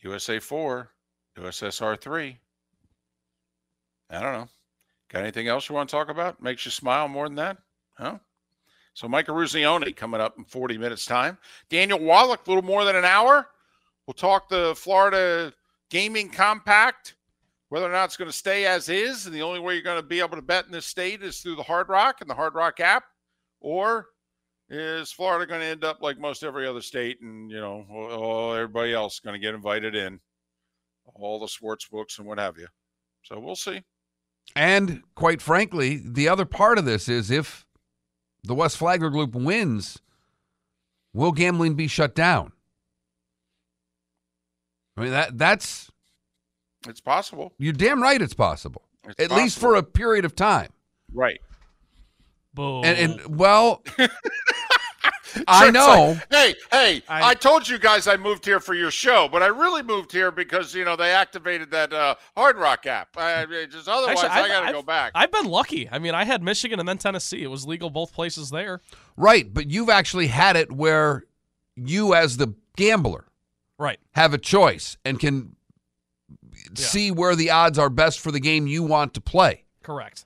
USA 0.00 0.38
4, 0.38 0.90
USSR 1.38 1.98
3. 1.98 2.38
I 4.10 4.20
don't 4.20 4.32
know. 4.32 4.48
Got 5.10 5.22
anything 5.22 5.48
else 5.48 5.68
you 5.68 5.74
want 5.74 5.88
to 5.88 5.94
talk 5.94 6.08
about? 6.08 6.42
Makes 6.42 6.64
you 6.64 6.70
smile 6.70 7.08
more 7.08 7.28
than 7.28 7.36
that? 7.36 7.58
Huh? 7.94 8.18
So 8.94 9.08
Mike 9.08 9.26
Eruzione 9.26 9.94
coming 9.94 10.20
up 10.20 10.38
in 10.38 10.44
40 10.44 10.78
minutes 10.78 11.04
time. 11.04 11.38
Daniel 11.68 11.98
Wallach, 11.98 12.46
a 12.46 12.50
little 12.50 12.62
more 12.64 12.84
than 12.84 12.96
an 12.96 13.04
hour. 13.04 13.48
We'll 14.06 14.14
talk 14.14 14.48
the 14.48 14.74
Florida 14.76 15.52
Gaming 15.90 16.28
Compact, 16.30 17.16
whether 17.70 17.86
or 17.86 17.92
not 17.92 18.04
it's 18.04 18.16
going 18.16 18.30
to 18.30 18.36
stay 18.36 18.66
as 18.66 18.88
is. 18.88 19.26
And 19.26 19.34
the 19.34 19.42
only 19.42 19.60
way 19.60 19.74
you're 19.74 19.82
going 19.82 20.00
to 20.00 20.06
be 20.06 20.20
able 20.20 20.36
to 20.36 20.42
bet 20.42 20.66
in 20.66 20.72
this 20.72 20.86
state 20.86 21.22
is 21.22 21.40
through 21.40 21.56
the 21.56 21.62
Hard 21.62 21.88
Rock 21.88 22.20
and 22.20 22.28
the 22.28 22.34
Hard 22.34 22.54
Rock 22.54 22.80
app. 22.80 23.04
Or 23.60 24.08
is 24.68 25.10
Florida 25.10 25.46
going 25.46 25.60
to 25.60 25.66
end 25.66 25.84
up 25.84 26.02
like 26.02 26.18
most 26.18 26.44
every 26.44 26.66
other 26.66 26.82
state 26.82 27.20
and, 27.20 27.50
you 27.50 27.60
know, 27.60 28.52
everybody 28.52 28.92
else 28.92 29.20
going 29.20 29.34
to 29.34 29.44
get 29.44 29.54
invited 29.54 29.94
in? 29.94 30.20
All 31.14 31.38
the 31.40 31.48
sports 31.48 31.86
books 31.86 32.18
and 32.18 32.26
what 32.26 32.38
have 32.38 32.58
you. 32.58 32.68
So 33.22 33.38
we'll 33.38 33.56
see. 33.56 33.82
And 34.56 35.02
quite 35.14 35.42
frankly, 35.42 36.00
the 36.04 36.28
other 36.28 36.44
part 36.44 36.78
of 36.78 36.84
this 36.84 37.08
is 37.08 37.30
if 37.30 37.66
the 38.44 38.54
West 38.54 38.76
Flagler 38.76 39.10
Group 39.10 39.34
wins, 39.34 39.98
will 41.12 41.32
gambling 41.32 41.74
be 41.74 41.88
shut 41.88 42.14
down? 42.14 42.52
I 44.96 45.00
mean 45.02 45.10
that 45.10 45.36
that's 45.38 45.90
It's 46.86 47.00
possible. 47.00 47.52
you're 47.58 47.72
damn 47.72 48.00
right 48.02 48.20
it's 48.22 48.34
possible. 48.34 48.82
It's 49.08 49.18
At 49.20 49.32
least 49.36 49.58
for 49.58 49.74
a 49.74 49.82
period 49.82 50.24
of 50.24 50.34
time. 50.36 50.70
right. 51.12 51.40
Boom. 52.54 52.84
And 52.84 52.96
and 53.20 53.36
well 53.38 53.82
I 55.48 55.70
know. 55.70 56.16
like, 56.30 56.30
hey, 56.30 56.54
hey! 56.70 57.02
I, 57.08 57.30
I- 57.30 57.34
told 57.34 57.68
you 57.68 57.78
guys 57.78 58.06
I 58.06 58.16
moved 58.16 58.44
here 58.44 58.60
for 58.60 58.74
your 58.74 58.90
show, 58.90 59.28
but 59.30 59.42
I 59.42 59.46
really 59.46 59.82
moved 59.82 60.12
here 60.12 60.30
because 60.30 60.74
you 60.74 60.84
know 60.84 60.96
they 60.96 61.10
activated 61.10 61.70
that 61.72 61.92
uh, 61.92 62.14
Hard 62.36 62.56
Rock 62.56 62.86
app. 62.86 63.08
I, 63.16 63.44
just 63.70 63.88
otherwise, 63.88 64.22
Actually, 64.24 64.42
I 64.42 64.48
got 64.48 64.66
to 64.66 64.72
go 64.72 64.82
back. 64.82 65.12
I've 65.14 65.32
been 65.32 65.46
lucky. 65.46 65.88
I 65.90 65.98
mean, 65.98 66.14
I 66.14 66.24
had 66.24 66.42
Michigan 66.42 66.78
and 66.80 66.88
then 66.88 66.98
Tennessee. 66.98 67.42
It 67.42 67.50
was 67.50 67.66
legal 67.66 67.90
both 67.90 68.12
places 68.12 68.50
there. 68.50 68.80
Right, 69.16 69.52
but 69.52 69.70
you've 69.70 69.90
actually 69.90 70.28
had 70.28 70.56
it 70.56 70.70
where 70.72 71.24
you 71.76 72.14
as 72.14 72.36
the 72.36 72.54
gambler 72.76 73.24
Right. 73.78 73.98
have 74.12 74.34
a 74.34 74.38
choice 74.38 74.96
and 75.04 75.18
can 75.18 75.56
see 76.74 77.10
where 77.10 77.34
the 77.36 77.50
odds 77.50 77.78
are 77.78 77.90
best 77.90 78.20
for 78.20 78.30
the 78.30 78.40
game 78.40 78.66
you 78.66 78.82
want 78.82 79.14
to 79.14 79.20
play. 79.20 79.64
Correct. 79.82 80.24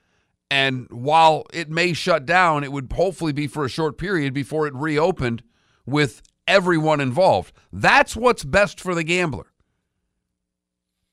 And 0.51 0.89
while 0.91 1.47
it 1.53 1.69
may 1.69 1.93
shut 1.93 2.25
down, 2.25 2.65
it 2.65 2.73
would 2.73 2.93
hopefully 2.93 3.33
be 3.33 3.47
for 3.47 3.65
a 3.65 3.69
short 3.69 3.99
period 3.99 4.33
before 4.33 4.67
it 4.67 4.75
reopened 4.75 5.43
with 5.85 6.23
everyone 6.47 7.01
involved. 7.01 7.53
That's 7.73 8.17
what's 8.17 8.45
best 8.45 8.81
for 8.81 8.95
the 8.95 9.05
gambler. 9.05 9.53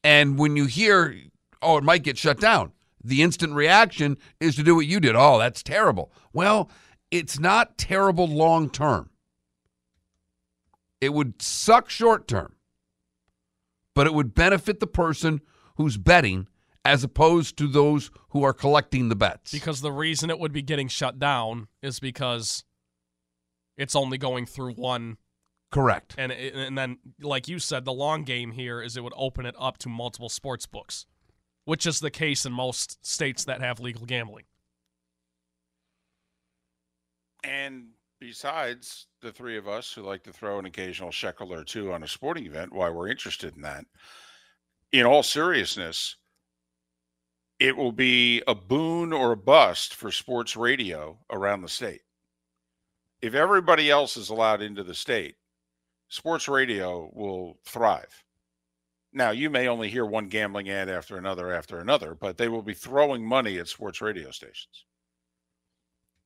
And 0.04 0.40
when 0.40 0.56
you 0.56 0.66
hear, 0.66 1.16
oh, 1.62 1.78
it 1.78 1.84
might 1.84 2.04
get 2.04 2.18
shut 2.18 2.40
down, 2.40 2.72
the 3.04 3.22
instant 3.22 3.54
reaction 3.54 4.18
is 4.40 4.56
to 4.56 4.64
do 4.64 4.76
what 4.76 4.86
you 4.86 5.00
did. 5.00 5.16
Oh, 5.16 5.38
that's 5.38 5.62
terrible. 5.62 6.12
Well, 6.32 6.70
it's 7.12 7.40
not 7.40 7.78
terrible 7.78 8.28
long 8.28 8.70
term. 8.70 9.10
It 11.02 11.14
would 11.14 11.42
suck 11.42 11.90
short 11.90 12.28
term, 12.28 12.56
but 13.94 14.08
it 14.08 14.14
would 14.14 14.34
benefit 14.34 14.80
the 14.80 14.88
person 14.88 15.42
who's 15.76 15.98
betting 15.98 16.48
as 16.86 17.04
opposed 17.04 17.58
to 17.58 17.68
those 17.68 18.12
who 18.30 18.44
are 18.44 18.54
collecting 18.54 19.10
the 19.10 19.16
bets. 19.16 19.52
Because 19.52 19.82
the 19.82 19.92
reason 19.92 20.30
it 20.30 20.40
would 20.40 20.54
be 20.54 20.62
getting 20.62 20.88
shut 20.88 21.20
down 21.20 21.68
is 21.82 22.00
because 22.00 22.64
it's 23.76 23.96
only 23.96 24.18
going 24.18 24.46
through 24.46 24.74
one 24.74 25.18
Correct. 25.72 26.16
and 26.18 26.32
and 26.32 26.78
then 26.78 27.00
like 27.20 27.50
you 27.50 27.60
said 27.60 27.84
the 27.84 27.92
long 27.92 28.24
game 28.24 28.52
here 28.52 28.82
is 28.82 28.96
it 28.96 29.04
would 29.04 29.14
open 29.18 29.46
it 29.46 29.56
up 29.60 29.78
to 29.80 29.90
multiple 29.90 30.30
sports 30.30 30.66
books 30.66 31.06
which 31.66 31.86
is 31.86 32.00
the 32.00 32.12
case 32.12 32.46
in 32.46 32.54
most 32.54 33.06
states 33.06 33.44
that 33.44 33.60
have 33.60 33.82
legal 33.82 34.06
gambling 34.06 34.46
And 37.44 37.90
besides 38.20 39.08
the 39.22 39.32
three 39.32 39.58
of 39.58 39.68
us 39.68 39.92
who 39.92 40.02
like 40.02 40.24
to 40.24 40.34
throw 40.34 40.60
an 40.60 40.66
occasional 40.66 41.12
shekel 41.12 41.54
or 41.54 41.64
two 41.64 41.92
on 41.92 42.04
a 42.04 42.08
sporting 42.08 42.46
event, 42.46 42.74
why 42.74 42.90
we're 42.90 43.10
interested 43.10 43.56
in 43.56 43.62
that, 43.62 43.86
in 44.92 45.06
all 45.06 45.24
seriousness, 45.24 46.16
it 47.60 47.76
will 47.76 47.92
be 47.92 48.42
a 48.48 48.56
boon 48.56 49.14
or 49.14 49.32
a 49.32 49.38
bust 49.38 49.96
for 49.96 50.12
sports 50.12 50.56
radio 50.56 51.18
around 51.30 51.62
the 51.62 51.70
state. 51.70 52.02
If 53.22 53.34
everybody 53.34 53.90
else 53.90 54.18
is 54.18 54.30
allowed 54.30 54.62
into 54.62 54.84
the 54.84 54.94
state, 54.94 55.36
sports 56.10 56.48
radio 56.48 57.10
will 57.14 57.58
thrive. 57.66 58.24
Now, 59.14 59.32
you 59.32 59.50
may 59.50 59.68
only 59.68 59.90
hear 59.90 60.06
one 60.06 60.28
gambling 60.28 60.70
ad 60.70 60.90
after 60.90 61.18
another 61.18 61.54
after 61.54 61.80
another, 61.80 62.14
but 62.14 62.38
they 62.38 62.50
will 62.50 62.62
be 62.62 62.74
throwing 62.74 63.26
money 63.26 63.58
at 63.58 63.70
sports 63.70 64.02
radio 64.02 64.32
stations 64.32 64.86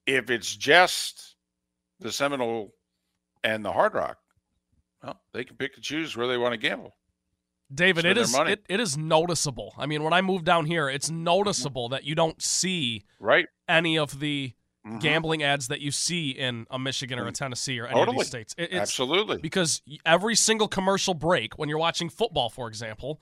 if 0.10 0.32
it's 0.32 0.56
just 0.56 1.36
the 2.00 2.12
Seminole 2.12 2.74
and 3.44 3.64
the 3.64 3.72
Hard 3.72 3.94
Rock, 3.94 4.18
well, 5.04 5.22
they 5.34 5.44
can 5.44 5.56
pick 5.56 5.76
and 5.76 5.84
choose 5.84 6.18
where 6.18 6.28
they 6.28 6.38
want 6.38 6.54
to 6.54 6.58
gamble. 6.58 6.96
David 7.74 8.04
it 8.06 8.18
is 8.18 8.34
it, 8.36 8.64
it 8.68 8.80
is 8.80 8.98
noticeable 8.98 9.74
i 9.78 9.86
mean 9.86 10.04
when 10.04 10.14
i 10.14 10.22
moved 10.22 10.46
down 10.46 10.66
here 10.66 10.90
it's 10.90 11.10
noticeable 11.12 11.90
that 11.90 12.04
you 12.04 12.16
don't 12.16 12.42
see 12.42 13.04
Right? 13.20 13.46
any 13.68 13.98
of 13.98 14.20
the 14.20 14.54
Mhm. 14.88 15.02
gambling 15.02 15.44
ads 15.44 15.68
that 15.68 15.82
you 15.82 15.92
see 15.92 16.30
in 16.32 16.66
a 16.72 16.80
michigan 16.80 17.20
or 17.20 17.28
a 17.28 17.32
tennessee 17.34 17.78
or 17.80 17.86
any 17.86 18.00
of 18.00 18.06
Totally. 18.06 18.18
these 18.24 18.28
states 18.28 18.56
It- 18.58 18.72
it's 18.72 18.80
Absolutely. 18.82 19.38
because 19.38 19.82
every 20.06 20.36
single 20.36 20.68
commercial 20.70 21.14
break 21.14 21.60
when 21.60 21.68
you're 21.70 21.78
watching 21.78 22.10
football 22.10 22.50
for 22.50 22.68
example 22.70 23.22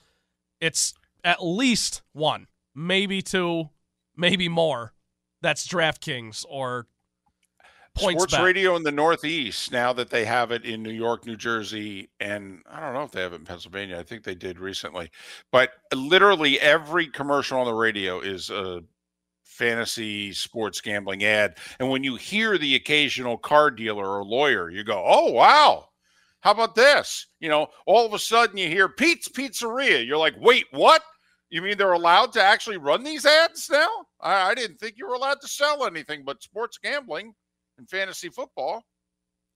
it's 0.62 0.94
at 1.24 1.44
least 1.44 2.04
one 2.14 2.48
maybe 2.76 3.22
two 3.24 3.70
maybe 4.16 4.48
more 4.48 4.94
that's 5.42 5.68
draftkings 5.68 6.46
or 6.48 6.88
points 7.98 8.22
Sports 8.22 8.34
bet. 8.36 8.44
radio 8.44 8.76
in 8.76 8.84
the 8.84 8.92
Northeast, 8.92 9.72
now 9.72 9.94
that 9.94 10.10
they 10.10 10.26
have 10.26 10.52
it 10.52 10.66
in 10.66 10.84
New 10.84 10.92
York, 10.92 11.26
New 11.26 11.36
Jersey, 11.36 12.10
and 12.20 12.62
I 12.70 12.80
don't 12.80 12.94
know 12.94 13.04
if 13.04 13.12
they 13.12 13.22
have 13.22 13.34
it 13.34 13.38
in 13.38 13.46
Pennsylvania. 13.46 14.00
I 14.00 14.04
think 14.04 14.24
they 14.24 14.36
did 14.36 14.60
recently. 14.60 15.12
But 15.52 15.72
literally 15.94 16.60
every 16.60 17.08
commercial 17.08 17.60
on 17.60 17.66
the 17.66 17.74
radio 17.74 18.20
is 18.20 18.50
a 18.50 18.82
fantasy 19.44 20.32
sports 20.34 20.80
gambling 20.82 21.24
ad. 21.24 21.58
And 21.80 21.90
when 21.90 22.04
you 22.04 22.16
hear 22.16 22.58
the 22.58 22.76
occasional 22.76 23.38
car 23.38 23.72
dealer 23.72 24.08
or 24.08 24.24
lawyer, 24.24 24.70
you 24.70 24.84
go, 24.84 25.04
oh, 25.06 25.32
wow. 25.32 25.90
How 26.42 26.52
about 26.52 26.76
this? 26.76 27.28
You 27.40 27.50
know, 27.50 27.68
all 27.86 28.06
of 28.06 28.14
a 28.14 28.20
sudden 28.20 28.58
you 28.58 28.68
hear 28.68 28.88
Pete's 28.88 29.28
Pizzeria. 29.28 30.06
You're 30.06 30.18
like, 30.18 30.36
wait, 30.40 30.66
what? 30.72 31.02
You 31.50 31.62
mean 31.62 31.78
they're 31.78 31.94
allowed 31.94 32.34
to 32.34 32.44
actually 32.44 32.78
run 32.78 33.04
these 33.04 33.26
ads 33.26 33.70
now? 33.70 33.90
I, 34.22 34.52
I 34.52 34.56
didn't 34.56 34.80
think 34.80 34.96
you 34.98 35.08
were 35.08 35.16
allowed 35.16 35.42
to 35.42 35.48
sell 35.48 35.86
anything 35.86 36.24
but 36.24 36.44
sports 36.44 36.78
gambling 36.78 37.34
and 37.78 37.90
fantasy 37.90 38.30
football. 38.30 38.84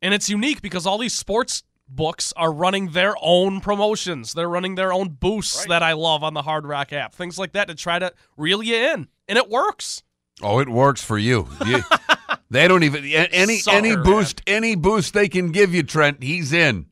and 0.01 0.13
it's 0.13 0.29
unique 0.29 0.61
because 0.61 0.85
all 0.85 0.97
these 0.97 1.13
sports 1.15 1.63
books 1.87 2.31
are 2.37 2.51
running 2.53 2.91
their 2.91 3.15
own 3.21 3.59
promotions 3.59 4.31
they're 4.33 4.47
running 4.47 4.75
their 4.75 4.93
own 4.93 5.09
boosts 5.09 5.59
Right. 5.59 5.69
that 5.69 5.83
i 5.83 5.91
love 5.93 6.23
on 6.23 6.33
the 6.33 6.41
hard 6.41 6.65
rock 6.65 6.93
app 6.93 7.13
things 7.13 7.37
like 7.37 7.51
that 7.53 7.67
to 7.67 7.75
try 7.75 7.99
to 7.99 8.13
reel 8.37 8.63
you 8.63 8.75
in 8.75 9.07
and 9.27 9.37
it 9.37 9.49
works 9.49 10.01
Oh, 10.43 10.57
it 10.59 10.69
works 10.69 11.03
for 11.03 11.19
you. 11.19 11.47
You- 11.67 11.83
they 12.49 12.67
don't 12.67 12.81
even 12.83 13.03
a- 13.05 13.09
any 13.09 13.29
any 13.31 13.57
Sucker, 13.59 14.01
boost 14.01 14.41
any 14.47 14.73
boost 14.75 15.13
they 15.13 15.29
can 15.29 15.51
give 15.51 15.71
you, 15.75 15.83
Trent. 15.83 16.23
He's 16.23 16.51
in. 16.51 16.87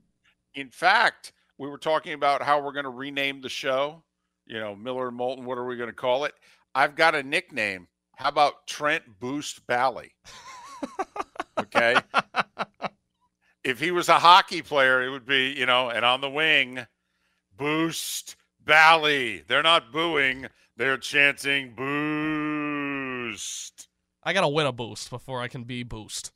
In 0.53 0.69
fact, 0.69 1.31
we 1.57 1.67
were 1.67 1.79
talking 1.79 2.13
about 2.13 2.43
how 2.43 2.61
we're 2.61 2.73
going 2.73 2.83
to 2.83 2.91
rename 2.91 3.41
the 3.41 3.49
show. 3.49 4.03
You 4.45 4.59
know, 4.59 4.75
Miller 4.75 5.07
and 5.07 5.17
Moulton. 5.17 5.45
What 5.45 5.57
are 5.57 5.65
we 5.65 5.77
going 5.77 5.89
to 5.89 5.95
call 5.95 6.25
it? 6.25 6.33
I've 6.75 6.93
got 6.95 7.15
a 7.15 7.23
nickname. 7.23 7.87
How 8.17 8.29
about 8.29 8.67
Trent 8.67 9.03
Boost 9.19 9.65
Bally? 9.65 10.11
Okay. 11.59 11.95
if 13.63 13.79
he 13.79 13.91
was 13.91 14.09
a 14.09 14.19
hockey 14.19 14.61
player, 14.61 15.03
it 15.03 15.09
would 15.09 15.25
be, 15.25 15.53
you 15.57 15.65
know, 15.65 15.89
and 15.89 16.05
on 16.05 16.21
the 16.21 16.29
wing, 16.29 16.85
Boost 17.57 18.35
Bally. 18.63 19.43
They're 19.47 19.63
not 19.63 19.91
booing, 19.91 20.47
they're 20.77 20.97
chanting 20.97 21.73
Boost. 21.75 23.87
i 24.23 24.33
gotta 24.33 24.47
win 24.47 24.65
a 24.65 24.71
boost 24.71 25.09
before 25.09 25.41
i 25.41 25.47
can 25.47 25.63
be 25.63 25.83
boost 25.83 26.31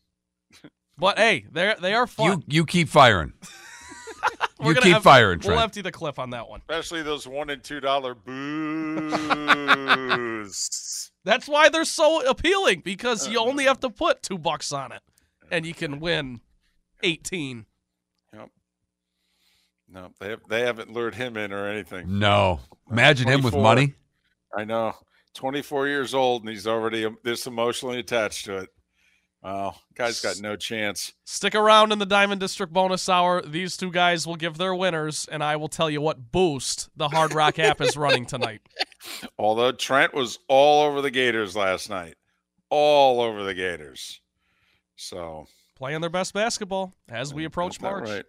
but 0.98 1.18
hey 1.18 1.46
they're 1.52 1.76
they 1.82 1.94
are 1.94 2.08
fun 2.08 2.26
You 2.28 2.44
you 2.48 2.66
keep 2.66 2.90
firing. 2.90 3.34
You 4.64 4.74
keep 4.76 4.94
have- 4.94 5.04
firing, 5.04 5.40
we'll 5.40 5.50
Trent. 5.56 5.62
empty 5.62 5.82
the 5.82 5.92
cliff 5.92 6.18
on 6.20 6.30
that 6.30 6.48
one 6.48 6.62
Especially 6.62 7.02
those 7.04 7.28
one 7.28 7.50
and 7.50 7.62
two 7.62 7.82
dollar 7.82 8.16
boosts. 9.84 11.12
That's 11.26 11.48
why 11.50 11.68
they're 11.70 11.84
so 11.86 12.26
appealing 12.26 12.82
because 12.86 13.28
uh, 13.28 13.32
you 13.32 13.40
only 13.40 13.66
have 13.66 13.80
to 13.82 13.90
put 13.90 14.24
two 14.24 14.38
bucks 14.38 14.72
on 14.72 14.92
it, 14.94 15.02
and 15.52 15.66
you 15.66 15.74
can 15.74 16.00
win 16.00 16.42
eighteen. 17.02 17.66
Yep. 18.34 18.50
No, 19.90 20.10
they 20.20 20.30
have, 20.30 20.42
they 20.50 20.62
haven't 20.62 20.92
lured 20.92 21.16
him 21.16 21.38
in 21.38 21.52
or 21.54 21.68
anything. 21.68 22.20
no. 22.20 22.60
Imagine 22.92 23.28
him 23.28 23.42
with 23.44 23.56
money. 23.56 23.94
I 24.56 24.66
know. 24.66 24.94
24 25.36 25.88
years 25.88 26.14
old 26.14 26.44
and 26.44 26.50
he's 26.50 26.68
already 26.68 27.08
this 27.24 27.48
emotionally 27.48 27.98
attached 28.00 28.46
to 28.46 28.58
it. 28.58 28.70
Wow, 29.42 29.76
guy's 29.96 30.22
got 30.22 30.40
no 30.40 30.56
chance. 30.56 31.12
Stick 31.26 31.54
around 31.54 31.92
in 31.92 32.00
the 32.00 32.06
Diamond 32.06 32.40
District 32.40 32.72
bonus 32.72 33.10
hour. 33.10 33.42
These 33.42 33.76
two 33.76 33.92
guys 33.92 34.26
will 34.26 34.38
give 34.38 34.58
their 34.58 34.74
winners, 34.74 35.28
and 35.30 35.44
I 35.44 35.58
will 35.58 35.68
tell 35.68 35.90
you 35.90 36.00
what 36.00 36.32
boost 36.32 36.90
the 36.96 37.10
Hard 37.10 37.34
Rock 37.34 37.60
app 37.60 37.82
is 37.82 37.98
running 37.98 38.26
tonight. 38.26 38.62
Although 39.38 39.74
Trent 39.74 40.14
was 40.14 40.40
all 40.48 40.84
over 40.84 41.02
the 41.02 41.12
Gators 41.12 41.58
last 41.58 41.90
night, 41.90 42.16
all 42.70 43.20
over 43.20 43.44
the 43.44 43.54
Gators. 43.54 44.22
So 44.96 45.48
Playing 45.76 46.02
their 46.02 46.10
best 46.10 46.34
basketball 46.34 46.94
as 47.10 47.34
we 47.34 47.46
approach 47.46 47.82
March. 47.82 48.08
right. 48.08 48.26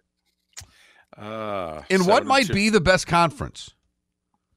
Uh, 1.17 1.83
In 1.89 2.05
what 2.05 2.25
might 2.25 2.47
72 2.47 2.53
be 2.53 2.69
the 2.69 2.81
best 2.81 3.07
conference? 3.07 3.71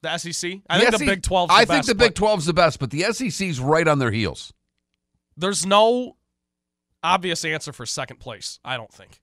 The 0.03 0.17
SEC. 0.17 0.61
I 0.71 0.79
think 0.79 0.93
the 0.93 0.99
SEC 0.99 1.07
Big 1.07 1.23
Twelve. 1.23 1.51
I 1.51 1.65
think 1.65 1.85
the 1.87 1.95
Big 1.95 2.15
but 2.15 2.23
12's 2.23 2.47
the 2.47 2.53
best, 2.53 2.79
but 2.79 2.91
the 2.91 3.03
SEC's 3.13 3.61
right 3.61 3.87
on 3.87 3.99
their 3.99 4.11
heels. 4.11 4.53
There's 5.37 5.67
no 5.67 6.17
obvious 7.03 7.45
answer 7.45 7.73
for 7.73 7.85
second 7.85 8.19
place. 8.19 8.59
I 8.65 8.77
don't 8.77 8.93
think. 8.93 9.21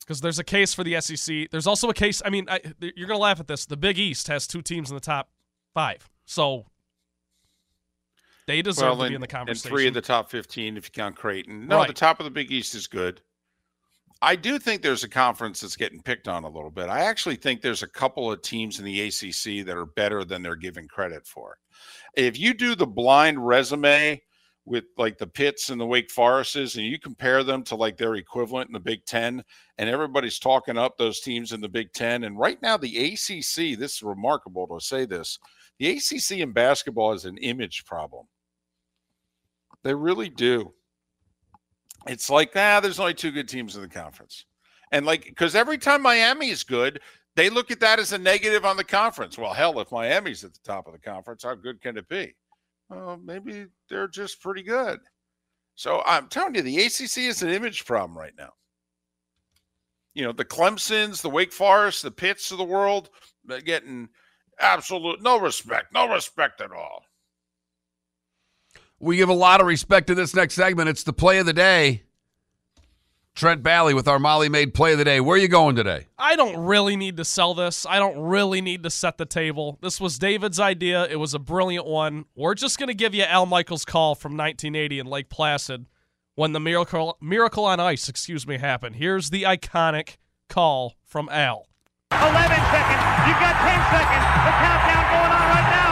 Because 0.00 0.20
there's 0.20 0.38
a 0.38 0.44
case 0.44 0.72
for 0.72 0.84
the 0.84 0.98
SEC. 1.00 1.50
There's 1.50 1.66
also 1.66 1.90
a 1.90 1.94
case. 1.94 2.22
I 2.24 2.30
mean, 2.30 2.46
I, 2.48 2.60
you're 2.80 3.06
going 3.08 3.18
to 3.18 3.22
laugh 3.22 3.40
at 3.40 3.46
this. 3.46 3.66
The 3.66 3.76
Big 3.76 3.98
East 3.98 4.28
has 4.28 4.46
two 4.46 4.62
teams 4.62 4.90
in 4.90 4.94
the 4.94 5.00
top 5.00 5.28
five, 5.74 6.08
so 6.24 6.66
they 8.48 8.62
deserve 8.62 8.82
well, 8.82 8.96
to 8.96 9.02
and, 9.02 9.10
be 9.10 9.14
in 9.16 9.20
the 9.20 9.26
conversation. 9.26 9.68
and 9.68 9.76
three 9.76 9.86
of 9.86 9.94
the 9.94 10.00
top 10.00 10.30
15 10.30 10.78
if 10.78 10.86
you 10.86 10.90
count 10.90 11.14
Creighton. 11.14 11.68
No, 11.68 11.84
the 11.84 11.92
top 11.92 12.18
of 12.18 12.24
the 12.24 12.30
Big 12.30 12.50
East 12.50 12.74
is 12.74 12.86
good. 12.86 13.20
I 14.22 14.36
do 14.36 14.58
think 14.58 14.80
there's 14.80 15.04
a 15.04 15.08
conference 15.08 15.60
that's 15.60 15.76
getting 15.76 16.00
picked 16.00 16.28
on 16.28 16.44
a 16.44 16.48
little 16.48 16.70
bit. 16.70 16.88
I 16.88 17.00
actually 17.00 17.36
think 17.36 17.60
there's 17.60 17.82
a 17.82 17.88
couple 17.88 18.32
of 18.32 18.40
teams 18.40 18.78
in 18.78 18.86
the 18.86 19.02
ACC 19.02 19.66
that 19.66 19.76
are 19.76 19.84
better 19.84 20.24
than 20.24 20.42
they're 20.42 20.56
given 20.56 20.88
credit 20.88 21.26
for. 21.26 21.58
If 22.16 22.38
you 22.38 22.54
do 22.54 22.74
the 22.74 22.86
blind 22.86 23.46
resume 23.46 24.20
with 24.64 24.84
like 24.96 25.18
the 25.18 25.26
Pitts 25.26 25.68
and 25.68 25.78
the 25.78 25.86
Wake 25.86 26.10
Forests, 26.10 26.76
and 26.76 26.86
you 26.86 26.98
compare 26.98 27.44
them 27.44 27.62
to 27.64 27.76
like 27.76 27.98
their 27.98 28.14
equivalent 28.14 28.70
in 28.70 28.72
the 28.72 28.80
Big 28.80 29.04
Ten, 29.04 29.44
and 29.76 29.90
everybody's 29.90 30.38
talking 30.38 30.78
up 30.78 30.96
those 30.96 31.20
teams 31.20 31.52
in 31.52 31.60
the 31.60 31.68
Big 31.68 31.92
Ten. 31.92 32.24
And 32.24 32.38
right 32.38 32.60
now, 32.62 32.78
the 32.78 33.12
ACC, 33.12 33.78
this 33.78 33.96
is 33.96 34.02
remarkable 34.02 34.66
to 34.68 34.80
say 34.84 35.04
this, 35.04 35.38
the 35.78 35.90
ACC 35.90 36.38
in 36.38 36.52
basketball 36.52 37.12
is 37.12 37.26
an 37.26 37.36
image 37.38 37.84
problem. 37.84 38.26
They 39.84 39.94
really 39.94 40.28
do. 40.28 40.72
It's 42.06 42.30
like, 42.30 42.52
ah, 42.56 42.80
there's 42.80 43.00
only 43.00 43.14
two 43.14 43.30
good 43.30 43.48
teams 43.48 43.76
in 43.76 43.82
the 43.82 43.88
conference. 43.88 44.44
And 44.92 45.04
like, 45.06 45.24
because 45.26 45.54
every 45.54 45.78
time 45.78 46.02
Miami 46.02 46.50
is 46.50 46.62
good, 46.62 47.00
they 47.36 47.50
look 47.50 47.70
at 47.70 47.80
that 47.80 47.98
as 47.98 48.12
a 48.12 48.18
negative 48.18 48.64
on 48.64 48.76
the 48.76 48.84
conference. 48.84 49.36
Well, 49.38 49.52
hell, 49.52 49.78
if 49.80 49.92
Miami's 49.92 50.44
at 50.44 50.54
the 50.54 50.60
top 50.64 50.86
of 50.86 50.92
the 50.92 50.98
conference, 50.98 51.44
how 51.44 51.54
good 51.54 51.80
can 51.80 51.96
it 51.96 52.08
be? 52.08 52.34
Well, 52.88 53.20
maybe 53.22 53.66
they're 53.88 54.08
just 54.08 54.40
pretty 54.40 54.62
good. 54.62 55.00
So 55.74 56.02
I'm 56.06 56.28
telling 56.28 56.54
you, 56.54 56.62
the 56.62 56.84
ACC 56.86 57.18
is 57.18 57.42
an 57.42 57.50
image 57.50 57.84
problem 57.84 58.16
right 58.18 58.32
now. 58.36 58.50
you 60.14 60.24
know, 60.24 60.32
the 60.32 60.44
Clemsons, 60.44 61.20
the 61.22 61.30
Wake 61.30 61.52
Forest, 61.52 62.02
the 62.02 62.10
Pitts 62.10 62.50
of 62.50 62.58
the 62.58 62.64
world, 62.64 63.10
they're 63.44 63.60
getting 63.60 64.08
absolute 64.60 65.22
no 65.22 65.38
respect, 65.38 65.92
no 65.92 66.12
respect 66.12 66.60
at 66.60 66.72
all. 66.72 67.04
We 69.00 69.16
give 69.16 69.28
a 69.28 69.34
lot 69.34 69.60
of 69.60 69.66
respect 69.66 70.08
to 70.08 70.14
this 70.14 70.34
next 70.34 70.54
segment. 70.54 70.88
It's 70.88 71.04
the 71.04 71.12
play 71.12 71.38
of 71.38 71.46
the 71.46 71.52
day. 71.52 72.02
Trent 73.34 73.62
Bally 73.62 73.94
with 73.94 74.08
our 74.08 74.18
Molly 74.18 74.48
Maid 74.48 74.74
play 74.74 74.92
of 74.92 74.98
the 74.98 75.04
day. 75.04 75.20
Where 75.20 75.36
are 75.36 75.40
you 75.40 75.46
going 75.46 75.76
today? 75.76 76.08
I 76.18 76.34
don't 76.34 76.56
really 76.56 76.96
need 76.96 77.16
to 77.18 77.24
sell 77.24 77.54
this. 77.54 77.86
I 77.88 78.00
don't 78.00 78.18
really 78.18 78.60
need 78.60 78.82
to 78.82 78.90
set 78.90 79.16
the 79.16 79.26
table. 79.26 79.78
This 79.80 80.00
was 80.00 80.18
David's 80.18 80.58
idea. 80.58 81.06
It 81.06 81.20
was 81.20 81.34
a 81.34 81.38
brilliant 81.38 81.86
one. 81.86 82.24
We're 82.34 82.56
just 82.56 82.80
going 82.80 82.88
to 82.88 82.94
give 82.94 83.14
you 83.14 83.22
Al 83.22 83.46
Michaels' 83.46 83.84
call 83.84 84.16
from 84.16 84.32
1980 84.32 84.98
in 84.98 85.06
Lake 85.06 85.28
Placid 85.28 85.86
when 86.34 86.52
the 86.52 86.58
miracle 86.58 87.16
miracle 87.20 87.64
on 87.64 87.78
ice, 87.78 88.08
excuse 88.08 88.44
me, 88.44 88.58
happened. 88.58 88.96
Here's 88.96 89.30
the 89.30 89.44
iconic 89.44 90.16
call 90.48 90.94
from 91.04 91.28
Al. 91.28 91.68
11 92.10 92.32
seconds. 92.34 93.04
You've 93.22 93.38
got 93.38 93.54
10 93.54 93.74
seconds. 93.94 94.24
The 94.46 94.54
countdown 94.58 95.04
going 95.14 95.30
on 95.30 95.46
right 95.54 95.70
now. 95.70 95.87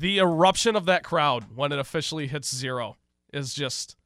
The 0.00 0.16
eruption 0.16 0.76
of 0.76 0.86
that 0.86 1.04
crowd 1.04 1.54
when 1.54 1.72
it 1.72 1.78
officially 1.78 2.26
hits 2.26 2.56
zero 2.56 2.96
is 3.34 3.52
just 3.52 3.96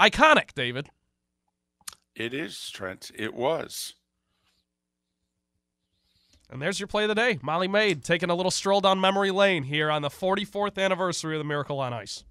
iconic, 0.00 0.52
David. 0.52 0.90
It 2.16 2.34
is, 2.34 2.68
Trent. 2.70 3.12
It 3.14 3.34
was. 3.34 3.94
And 6.50 6.60
there's 6.60 6.80
your 6.80 6.88
play 6.88 7.04
of 7.04 7.08
the 7.08 7.14
day. 7.14 7.38
Molly 7.40 7.68
Maid 7.68 8.02
taking 8.02 8.28
a 8.28 8.34
little 8.34 8.50
stroll 8.50 8.80
down 8.80 9.00
memory 9.00 9.30
lane 9.30 9.62
here 9.62 9.92
on 9.92 10.02
the 10.02 10.08
44th 10.10 10.76
anniversary 10.76 11.36
of 11.36 11.38
the 11.40 11.44
Miracle 11.44 11.78
on 11.78 11.92
Ice. 11.92 12.24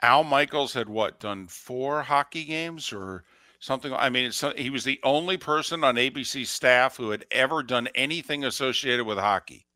Al 0.00 0.24
Michaels 0.24 0.72
had 0.72 0.88
what 0.88 1.20
done 1.20 1.48
four 1.48 2.04
hockey 2.04 2.44
games 2.44 2.94
or 2.94 3.24
something. 3.58 3.92
I 3.92 4.08
mean, 4.10 4.26
it's, 4.26 4.44
he 4.56 4.70
was 4.70 4.84
the 4.84 5.00
only 5.02 5.36
person 5.36 5.84
on 5.84 5.96
ABC 5.96 6.46
staff 6.46 6.96
who 6.96 7.10
had 7.10 7.24
ever 7.30 7.62
done 7.62 7.88
anything 7.94 8.44
associated 8.44 9.04
with 9.06 9.18
hockey. 9.18 9.66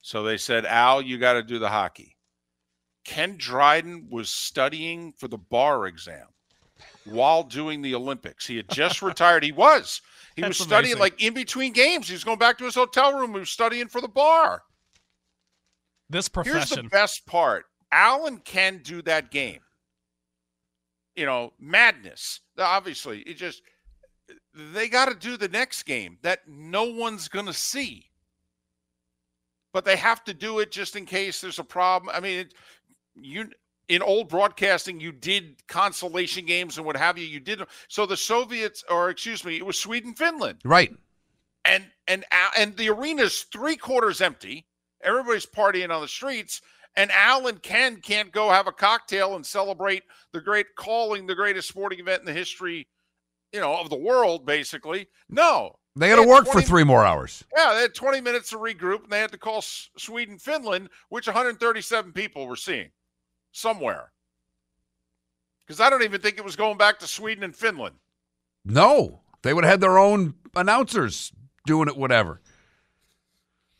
So 0.00 0.22
they 0.22 0.36
said, 0.36 0.66
Al, 0.66 1.00
you 1.02 1.18
got 1.18 1.34
to 1.34 1.42
do 1.42 1.58
the 1.58 1.68
hockey. 1.68 2.16
Ken 3.04 3.36
Dryden 3.36 4.08
was 4.10 4.30
studying 4.30 5.12
for 5.16 5.28
the 5.28 5.38
bar 5.38 5.86
exam 5.86 6.26
while 7.04 7.42
doing 7.42 7.82
the 7.82 7.94
Olympics. 7.94 8.46
He 8.46 8.56
had 8.56 8.68
just 8.68 9.02
retired. 9.02 9.44
He 9.44 9.52
was. 9.52 10.00
He 10.36 10.42
That's 10.42 10.58
was 10.58 10.66
studying 10.66 10.94
amazing. 10.94 11.00
like 11.00 11.22
in 11.22 11.34
between 11.34 11.72
games. 11.72 12.08
He 12.08 12.14
was 12.14 12.24
going 12.24 12.38
back 12.38 12.58
to 12.58 12.64
his 12.64 12.74
hotel 12.74 13.18
room. 13.18 13.32
He 13.32 13.40
was 13.40 13.50
studying 13.50 13.88
for 13.88 14.00
the 14.00 14.08
bar. 14.08 14.62
This 16.10 16.28
Here's 16.32 16.46
the 16.46 16.52
profession. 16.52 16.88
best 16.88 17.26
part. 17.26 17.66
Allen 17.90 18.38
can 18.38 18.80
do 18.82 19.02
that 19.02 19.30
game. 19.30 19.60
You 21.16 21.26
know, 21.26 21.52
madness. 21.58 22.40
Obviously, 22.58 23.20
it 23.20 23.34
just 23.34 23.62
they 24.54 24.88
got 24.88 25.08
to 25.08 25.14
do 25.14 25.36
the 25.36 25.48
next 25.48 25.84
game 25.84 26.18
that 26.22 26.40
no 26.46 26.84
one's 26.84 27.28
going 27.28 27.46
to 27.46 27.52
see. 27.52 28.06
But 29.72 29.84
they 29.84 29.96
have 29.96 30.22
to 30.24 30.34
do 30.34 30.58
it 30.58 30.70
just 30.70 30.96
in 30.96 31.06
case 31.06 31.40
there's 31.40 31.58
a 31.58 31.64
problem. 31.64 32.14
I 32.14 32.20
mean, 32.20 32.40
it, 32.40 32.54
you 33.14 33.48
in 33.88 34.02
old 34.02 34.28
broadcasting, 34.28 35.00
you 35.00 35.12
did 35.12 35.66
consolation 35.66 36.46
games 36.46 36.76
and 36.76 36.86
what 36.86 36.96
have 36.96 37.18
you. 37.18 37.24
You 37.26 37.40
did 37.40 37.60
so. 37.88 38.06
The 38.06 38.16
Soviets, 38.16 38.84
or 38.90 39.10
excuse 39.10 39.44
me, 39.44 39.56
it 39.56 39.66
was 39.66 39.78
Sweden, 39.78 40.14
Finland 40.14 40.58
Right. 40.64 40.92
and 41.64 41.84
and 42.06 42.24
and 42.56 42.76
the 42.76 42.90
arena's 42.90 43.42
three 43.52 43.76
quarters 43.76 44.20
empty. 44.20 44.66
Everybody's 45.02 45.46
partying 45.46 45.90
on 45.90 46.00
the 46.00 46.08
streets, 46.08 46.60
and 46.96 47.10
Al 47.12 47.46
and 47.46 47.62
Ken 47.62 48.00
can't 48.00 48.32
go 48.32 48.50
have 48.50 48.66
a 48.66 48.72
cocktail 48.72 49.36
and 49.36 49.44
celebrate 49.44 50.02
the 50.32 50.40
great 50.40 50.66
calling 50.76 51.26
the 51.26 51.34
greatest 51.34 51.68
sporting 51.68 52.00
event 52.00 52.20
in 52.20 52.26
the 52.26 52.32
history, 52.32 52.86
you 53.52 53.60
know, 53.60 53.76
of 53.76 53.90
the 53.90 53.96
world. 53.96 54.44
Basically, 54.46 55.08
no. 55.28 55.76
They 55.94 56.08
got 56.08 56.22
to 56.22 56.28
work 56.28 56.46
for 56.46 56.62
three 56.62 56.84
more 56.84 57.04
hours. 57.04 57.44
Yeah, 57.54 57.74
they 57.74 57.82
had 57.82 57.94
20 57.94 58.22
minutes 58.22 58.48
to 58.50 58.56
regroup, 58.56 59.02
and 59.02 59.12
they 59.12 59.20
had 59.20 59.32
to 59.32 59.38
call 59.38 59.58
S- 59.58 59.90
Sweden, 59.98 60.38
Finland, 60.38 60.88
which 61.10 61.26
137 61.26 62.12
people 62.12 62.46
were 62.46 62.56
seeing 62.56 62.90
somewhere. 63.52 64.10
Because 65.66 65.80
I 65.80 65.90
don't 65.90 66.02
even 66.02 66.20
think 66.20 66.38
it 66.38 66.44
was 66.44 66.56
going 66.56 66.78
back 66.78 66.98
to 67.00 67.06
Sweden 67.06 67.44
and 67.44 67.54
Finland. 67.54 67.96
No, 68.64 69.20
they 69.42 69.52
would 69.52 69.64
have 69.64 69.72
had 69.72 69.80
their 69.82 69.98
own 69.98 70.34
announcers 70.54 71.30
doing 71.66 71.88
it, 71.88 71.96
whatever. 71.96 72.40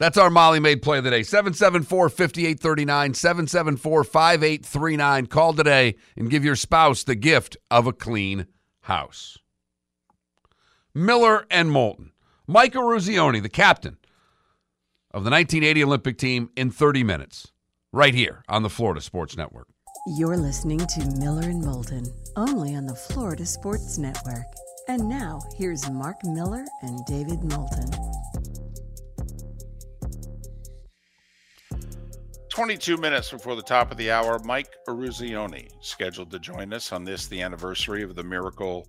That's 0.03 0.19
our 0.19 0.31
Molly 0.31 0.59
Maid 0.59 0.83
play 0.83 0.99
of 0.99 1.05
the 1.05 1.11
day. 1.11 1.23
774 1.23 2.09
5839, 2.09 3.15
774 3.15 4.03
5839. 4.03 5.27
Call 5.27 5.53
today 5.53 5.95
and 6.17 6.29
give 6.29 6.45
your 6.45 6.57
spouse 6.57 7.05
the 7.05 7.15
gift 7.15 7.57
of 7.71 7.87
a 7.87 7.93
clean 7.93 8.49
house. 8.81 9.39
Miller 10.93 11.47
and 11.53 11.71
Moulton. 11.71 12.11
Mike 12.49 12.73
Eruzione, 12.73 13.41
the 13.41 13.49
captain 13.49 13.97
of 15.13 15.23
the 15.23 15.31
1980 15.31 15.85
Olympic 15.85 16.19
team, 16.19 16.51
in 16.57 16.73
30 16.73 17.05
minutes, 17.05 17.53
right 17.93 18.13
here 18.13 18.43
on 18.49 18.65
the 18.65 18.71
Florida 18.71 19.01
Sports 19.01 19.37
Network. 19.37 19.69
You're 20.17 20.37
listening 20.37 20.81
to 20.81 21.17
Miller 21.21 21.49
and 21.49 21.65
Moulton, 21.65 22.13
only 22.35 22.75
on 22.75 22.87
the 22.87 22.97
Florida 22.97 23.47
Sports 23.47 23.99
Network. 23.99 24.47
And 24.89 25.09
now, 25.09 25.39
here's 25.57 25.89
Mark 25.89 26.17
Miller 26.25 26.65
and 26.83 27.07
David 27.07 27.45
Moulton. 27.45 27.89
22 32.63 32.97
minutes 32.97 33.29
before 33.33 33.57
the 33.57 33.63
top 33.63 33.91
of 33.91 33.97
the 33.97 34.09
hour, 34.09 34.39
Mike 34.45 34.77
Eruzione 34.87 35.69
scheduled 35.81 36.31
to 36.31 36.39
join 36.39 36.73
us 36.73 36.93
on 36.93 37.03
this, 37.03 37.27
the 37.27 37.43
anniversary 37.43 38.05
of 38.05 38.15
the 38.15 38.23
Miracle 38.23 38.87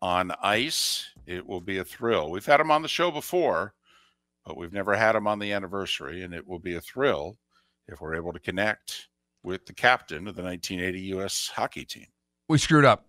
on 0.00 0.30
Ice. 0.44 1.08
It 1.26 1.44
will 1.44 1.60
be 1.60 1.78
a 1.78 1.84
thrill. 1.84 2.30
We've 2.30 2.46
had 2.46 2.60
him 2.60 2.70
on 2.70 2.82
the 2.82 2.88
show 2.88 3.10
before, 3.10 3.74
but 4.44 4.56
we've 4.56 4.72
never 4.72 4.94
had 4.94 5.16
him 5.16 5.26
on 5.26 5.40
the 5.40 5.52
anniversary, 5.52 6.22
and 6.22 6.32
it 6.32 6.46
will 6.46 6.60
be 6.60 6.76
a 6.76 6.80
thrill 6.80 7.36
if 7.88 8.00
we're 8.00 8.14
able 8.14 8.32
to 8.32 8.38
connect 8.38 9.08
with 9.42 9.66
the 9.66 9.72
captain 9.72 10.28
of 10.28 10.36
the 10.36 10.44
1980 10.44 11.00
U.S. 11.08 11.50
hockey 11.52 11.84
team. 11.84 12.06
We 12.48 12.58
screwed 12.58 12.84
up. 12.84 13.06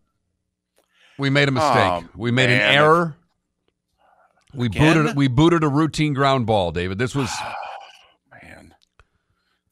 We 1.20 1.30
made 1.30 1.48
a 1.48 1.52
oh, 1.52 1.54
mistake. 1.54 1.76
Oh, 1.76 2.10
we 2.16 2.32
made 2.32 2.50
an 2.50 2.60
error. 2.60 3.16
We 4.52 4.66
Again? 4.66 4.96
booted 4.96 5.16
we 5.16 5.28
booted 5.28 5.64
a 5.64 5.70
routine 5.70 6.16
ground 6.16 6.48
ball, 6.48 6.72
David. 6.72 6.98
This 6.98 7.14
was 7.14 7.30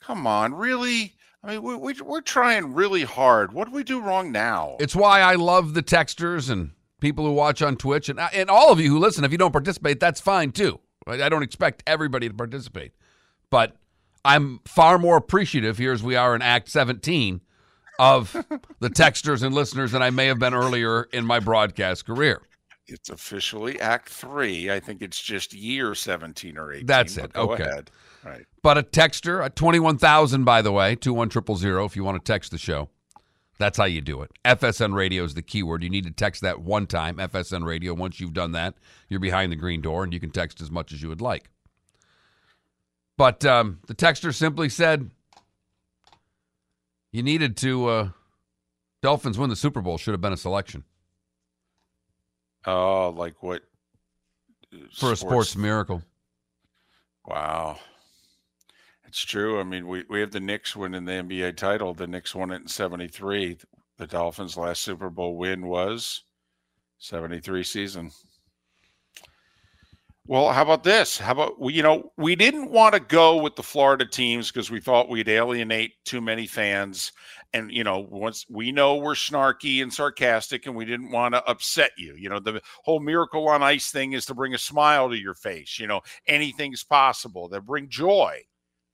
come 0.06 0.28
on, 0.28 0.54
really? 0.54 1.13
I 1.44 1.52
mean, 1.54 1.63
we, 1.63 1.76
we, 1.76 1.94
we're 2.02 2.22
trying 2.22 2.74
really 2.74 3.04
hard. 3.04 3.54
What 3.54 3.68
do 3.68 3.74
we 3.74 3.84
do 3.84 4.00
wrong 4.02 4.32
now? 4.32 4.78
it's 4.80 4.96
why 4.96 5.22
I 5.22 5.36
love 5.36 5.74
the 5.74 5.84
texters 5.84 6.50
and 6.50 6.72
people 7.00 7.26
who 7.26 7.32
watch 7.34 7.62
on 7.62 7.76
Twitch 7.78 8.10
and 8.10 8.20
and 8.20 8.50
all 8.50 8.72
of 8.72 8.80
you 8.80 8.89
who 8.89 9.00
listen. 9.00 9.24
If 9.24 9.32
you 9.32 9.38
don't 9.38 9.52
participate, 9.52 10.00
that's 10.00 10.20
fine 10.20 10.52
too. 10.52 10.80
I 11.08 11.30
don't 11.30 11.44
expect 11.44 11.84
everybody 11.86 12.28
to 12.28 12.34
participate, 12.34 12.94
but 13.52 13.76
I'm 14.24 14.60
far 14.65 14.98
more 14.98 15.18
appreciative 15.18 15.78
here 15.78 15.91
as 15.91 16.02
we 16.02 16.15
are 16.15 16.34
in 16.36 16.41
Act 16.41 16.68
17 16.70 17.41
of 18.00 18.32
the 18.80 18.89
texters 18.89 19.44
and 19.44 19.54
listeners 19.54 19.91
than 19.91 20.02
I 20.02 20.10
may 20.10 20.26
have 20.26 20.39
been 20.39 20.56
earlier 20.56 21.04
in 21.13 21.24
my 21.26 21.39
broadcast 21.39 22.08
career. 22.08 22.41
It's 22.88 23.10
officially 23.10 23.80
Act 23.80 24.10
Three. 24.10 24.72
I 24.72 24.80
think 24.80 25.02
it's 25.04 25.22
just 25.22 25.54
year 25.54 25.94
seventeen 25.96 26.58
or 26.58 26.72
eighteen. 26.72 26.88
That's 26.88 27.18
it. 27.18 27.34
Go 27.34 27.52
Okay. 27.54 27.63
ahead. 27.63 27.91
Right. 28.26 28.46
But 28.64 28.78
a 28.80 28.84
texter, 28.84 29.46
a 29.46 29.52
21,000, 29.52 30.44
by 30.44 30.64
the 30.64 30.72
way, 30.72 30.96
21000 30.96 31.86
if 31.86 31.96
you 31.96 32.04
want 32.04 32.24
to 32.24 32.32
text 32.34 32.50
the 32.52 32.58
show. 32.58 32.90
That's 33.60 33.78
how 33.78 33.86
you 33.86 34.02
do 34.02 34.22
it. 34.24 34.32
FSN 34.44 34.94
radio 34.96 35.24
is 35.24 35.36
the 35.36 35.42
keyword. 35.42 35.84
You 35.84 35.90
need 35.90 36.06
to 36.06 36.12
text 36.12 36.42
that 36.42 36.60
one 36.60 36.88
time, 36.88 37.18
FSN 37.18 37.64
radio. 37.66 37.94
Once 37.94 38.20
you've 38.20 38.34
done 38.34 38.52
that, 38.54 38.74
you're 39.08 39.20
behind 39.20 39.52
the 39.52 39.56
green 39.56 39.80
door 39.82 40.04
and 40.04 40.12
you 40.12 40.20
can 40.20 40.32
text 40.32 40.60
as 40.60 40.72
much 40.72 40.92
as 40.92 41.02
you 41.02 41.08
would 41.10 41.22
like. 41.22 41.50
But 43.18 43.46
um, 43.46 43.80
the 43.88 43.96
texter 43.96 44.34
simply 44.34 44.68
said 44.68 45.12
you 47.14 47.24
needed 47.24 47.56
to, 47.58 47.88
uh, 47.88 48.10
Dolphins 49.02 49.38
win 49.38 49.50
the 49.50 49.56
Super 49.56 49.82
Bowl, 49.82 49.98
should 49.98 50.14
have 50.14 50.22
been 50.22 50.34
a 50.34 50.38
selection 50.38 50.84
Oh, 52.66 53.14
like 53.16 53.42
what? 53.44 53.62
for 54.96 55.12
a 55.12 55.16
sports 55.16 55.56
miracle. 55.56 56.02
Wow. 57.26 57.78
It's 59.15 59.23
true. 59.23 59.62
I 59.62 59.63
mean, 59.63 59.88
we, 59.88 60.04
we 60.10 60.19
have 60.19 60.32
the 60.32 60.41
Knicks 60.41 60.75
winning 60.75 61.06
the 61.06 61.13
NBA 61.13 61.56
title. 61.56 61.93
The 61.93 62.06
Knicks 62.06 62.36
won 62.36 62.51
it 62.51 62.63
in 62.63 62.67
73. 62.67 63.58
The 63.97 64.08
Dolphins' 64.08 64.58
last 64.58 64.82
Super 64.82 65.10
Bowl 65.10 65.38
win 65.38 65.67
was 65.67 66.25
73 66.97 67.63
season. 67.63 68.12
Well, 70.28 70.51
how 70.51 70.63
about 70.63 70.84
this? 70.84 71.17
How 71.17 71.32
about 71.32 71.62
we, 71.62 71.71
you 71.71 71.82
know, 71.82 72.12
we 72.17 72.36
didn't 72.36 72.71
want 72.71 72.93
to 72.93 72.99
go 72.99 73.41
with 73.41 73.56
the 73.56 73.63
Florida 73.63 74.06
teams 74.06 74.51
because 74.51 74.69
we 74.69 74.82
thought 74.82 75.08
we'd 75.08 75.30
alienate 75.30 75.93
too 76.04 76.19
many 76.19 76.45
fans. 76.45 77.13
And, 77.54 77.71
you 77.71 77.86
know, 77.86 78.06
once 78.12 78.45
we 78.49 78.73
know 78.73 78.97
we're 78.97 79.13
snarky 79.13 79.82
and 79.82 79.93
sarcastic 79.93 80.65
and 80.65 80.75
we 80.75 80.84
didn't 80.84 81.12
want 81.12 81.36
to 81.36 81.43
upset 81.45 81.91
you. 81.97 82.15
You 82.17 82.28
know, 82.28 82.41
the 82.41 82.62
whole 82.84 82.99
miracle 82.99 83.47
on 83.47 83.63
ice 83.63 83.91
thing 83.91 84.12
is 84.12 84.25
to 84.25 84.36
bring 84.36 84.54
a 84.54 84.58
smile 84.58 85.10
to 85.10 85.17
your 85.17 85.36
face. 85.36 85.80
You 85.80 85.88
know, 85.88 86.01
anything's 86.28 86.84
possible 86.84 87.47
that 87.47 87.62
bring 87.62 87.88
joy 87.88 88.41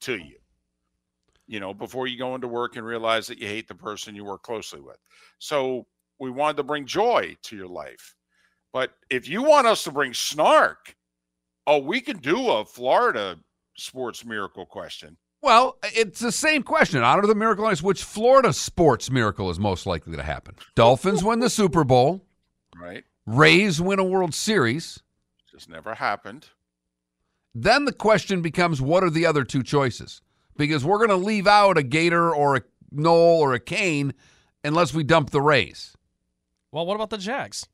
to 0.02 0.18
you, 0.18 0.38
you 1.48 1.60
know, 1.60 1.74
before 1.74 2.08
you 2.08 2.18
go 2.18 2.36
into 2.36 2.48
work 2.48 2.76
and 2.76 2.86
realize 2.86 3.28
that 3.28 3.40
you 3.40 3.48
hate 3.48 3.68
the 3.68 3.76
person 3.76 4.16
you 4.16 4.26
work 4.26 4.44
closely 4.44 4.82
with. 4.82 4.98
So 5.40 5.86
we 6.20 6.30
wanted 6.30 6.58
to 6.58 6.64
bring 6.64 6.86
joy 6.86 7.36
to 7.44 7.56
your 7.56 7.68
life. 7.68 8.16
But 8.74 8.92
if 9.10 9.28
you 9.28 9.44
want 9.44 9.68
us 9.68 9.84
to 9.86 9.92
bring 9.92 10.14
snark, 10.14 10.96
Oh, 11.68 11.78
we 11.78 12.02
can 12.02 12.18
do 12.18 12.50
a 12.50 12.66
Florida 12.66 13.38
sports 13.78 14.26
miracle 14.26 14.66
question. 14.66 15.18
Well, 15.42 15.78
it's 15.84 16.20
the 16.20 16.32
same 16.32 16.64
question. 16.64 17.04
Out 17.04 17.20
of 17.20 17.28
the 17.28 17.36
miracle 17.36 17.66
ice, 17.66 17.82
which 17.82 18.04
Florida 18.04 18.54
sports 18.54 19.10
miracle 19.10 19.50
is 19.50 19.60
most 19.60 19.86
likely 19.86 20.16
to 20.16 20.24
happen? 20.24 20.56
Dolphins 20.76 21.24
win 21.24 21.40
the 21.40 21.50
Super 21.50 21.84
Bowl. 21.84 22.26
Right. 22.80 23.04
Rays 23.26 23.80
win 23.80 24.00
a 24.00 24.04
World 24.04 24.34
Series. 24.34 25.02
Just 25.52 25.70
never 25.70 25.96
happened. 25.96 26.50
Then 27.54 27.86
the 27.86 27.94
question 27.94 28.42
becomes 28.42 28.82
what 28.82 29.04
are 29.04 29.10
the 29.10 29.26
other 29.26 29.44
two 29.44 29.64
choices? 29.64 30.22
Because 30.58 30.86
we're 30.86 30.98
going 30.98 31.10
to 31.10 31.16
leave 31.26 31.48
out 31.48 31.78
a 31.78 31.84
Gator 31.84 32.34
or 32.34 32.58
a 32.58 32.62
Nole 32.92 33.40
or 33.40 33.54
a 33.54 33.60
Cane 33.60 34.14
unless 34.64 34.94
we 34.94 35.04
dump 35.04 35.32
the 35.32 35.42
Rays. 35.42 35.96
Well, 36.72 36.86
what 36.86 36.96
about 36.96 37.10
the 37.10 37.18
Jags? 37.18 37.66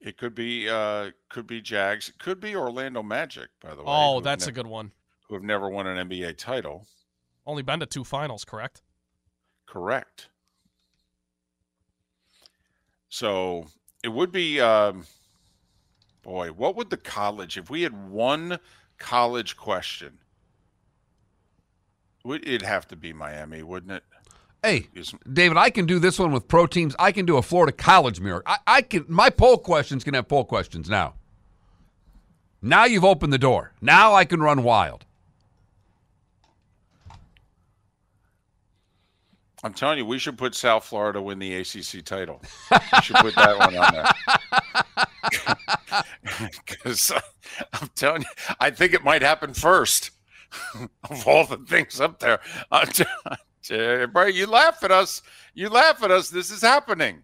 It 0.00 0.16
could 0.16 0.34
be 0.34 0.68
uh 0.68 1.10
could 1.28 1.46
be 1.46 1.60
Jags. 1.60 2.08
It 2.08 2.18
could 2.18 2.38
be 2.40 2.54
Orlando 2.54 3.02
Magic, 3.02 3.48
by 3.60 3.70
the 3.70 3.78
way. 3.82 3.84
Oh, 3.88 4.20
that's 4.20 4.46
ne- 4.46 4.50
a 4.50 4.54
good 4.54 4.66
one. 4.68 4.92
who 5.28 5.34
have 5.34 5.42
never 5.42 5.68
won 5.68 5.86
an 5.88 6.08
NBA 6.08 6.38
title. 6.38 6.86
Only 7.44 7.62
been 7.62 7.80
to 7.80 7.86
two 7.86 8.04
finals, 8.04 8.44
correct? 8.44 8.82
Correct. 9.66 10.28
So 13.08 13.66
it 14.04 14.08
would 14.08 14.30
be 14.32 14.60
um 14.60 15.04
boy, 16.22 16.48
what 16.48 16.76
would 16.76 16.90
the 16.90 16.96
college 16.96 17.56
if 17.56 17.70
we 17.70 17.82
had 17.82 18.10
one 18.10 18.58
college 18.98 19.56
question? 19.56 20.18
It'd 22.24 22.62
have 22.62 22.86
to 22.88 22.96
be 22.96 23.12
Miami, 23.12 23.62
wouldn't 23.62 23.92
it? 23.92 24.04
Hey, 24.62 24.88
David, 25.32 25.56
I 25.56 25.70
can 25.70 25.86
do 25.86 25.98
this 25.98 26.18
one 26.18 26.32
with 26.32 26.48
pro 26.48 26.66
teams. 26.66 26.94
I 26.98 27.12
can 27.12 27.24
do 27.24 27.36
a 27.36 27.42
Florida 27.42 27.72
college 27.72 28.20
mirror. 28.20 28.42
I, 28.44 28.58
I 28.66 28.82
can. 28.82 29.04
My 29.08 29.30
poll 29.30 29.56
questions 29.56 30.02
can 30.02 30.14
have 30.14 30.26
poll 30.26 30.44
questions 30.44 30.90
now. 30.90 31.14
Now 32.60 32.84
you've 32.84 33.04
opened 33.04 33.32
the 33.32 33.38
door. 33.38 33.72
Now 33.80 34.14
I 34.14 34.24
can 34.24 34.40
run 34.40 34.64
wild. 34.64 35.04
I'm 39.62 39.74
telling 39.74 39.98
you, 39.98 40.06
we 40.06 40.18
should 40.18 40.38
put 40.38 40.54
South 40.54 40.84
Florida 40.84 41.20
win 41.20 41.38
the 41.38 41.54
ACC 41.56 42.04
title. 42.04 42.40
We 42.70 43.00
should 43.02 43.16
put 43.16 43.34
that 43.34 43.58
one 43.58 43.76
on 43.76 43.92
there. 43.92 45.04
Because 46.66 47.10
uh, 47.10 47.20
I'm 47.72 47.88
telling 47.94 48.22
you, 48.22 48.54
I 48.60 48.70
think 48.70 48.92
it 48.92 49.02
might 49.02 49.22
happen 49.22 49.54
first 49.54 50.10
of 51.10 51.26
all 51.26 51.44
the 51.46 51.56
things 51.58 52.00
up 52.00 52.18
there. 52.18 52.40
Bro, 54.08 54.26
you 54.26 54.46
laugh 54.46 54.82
at 54.82 54.90
us. 54.90 55.22
You 55.54 55.68
laugh 55.68 56.02
at 56.02 56.10
us. 56.10 56.30
This 56.30 56.50
is 56.50 56.62
happening. 56.62 57.22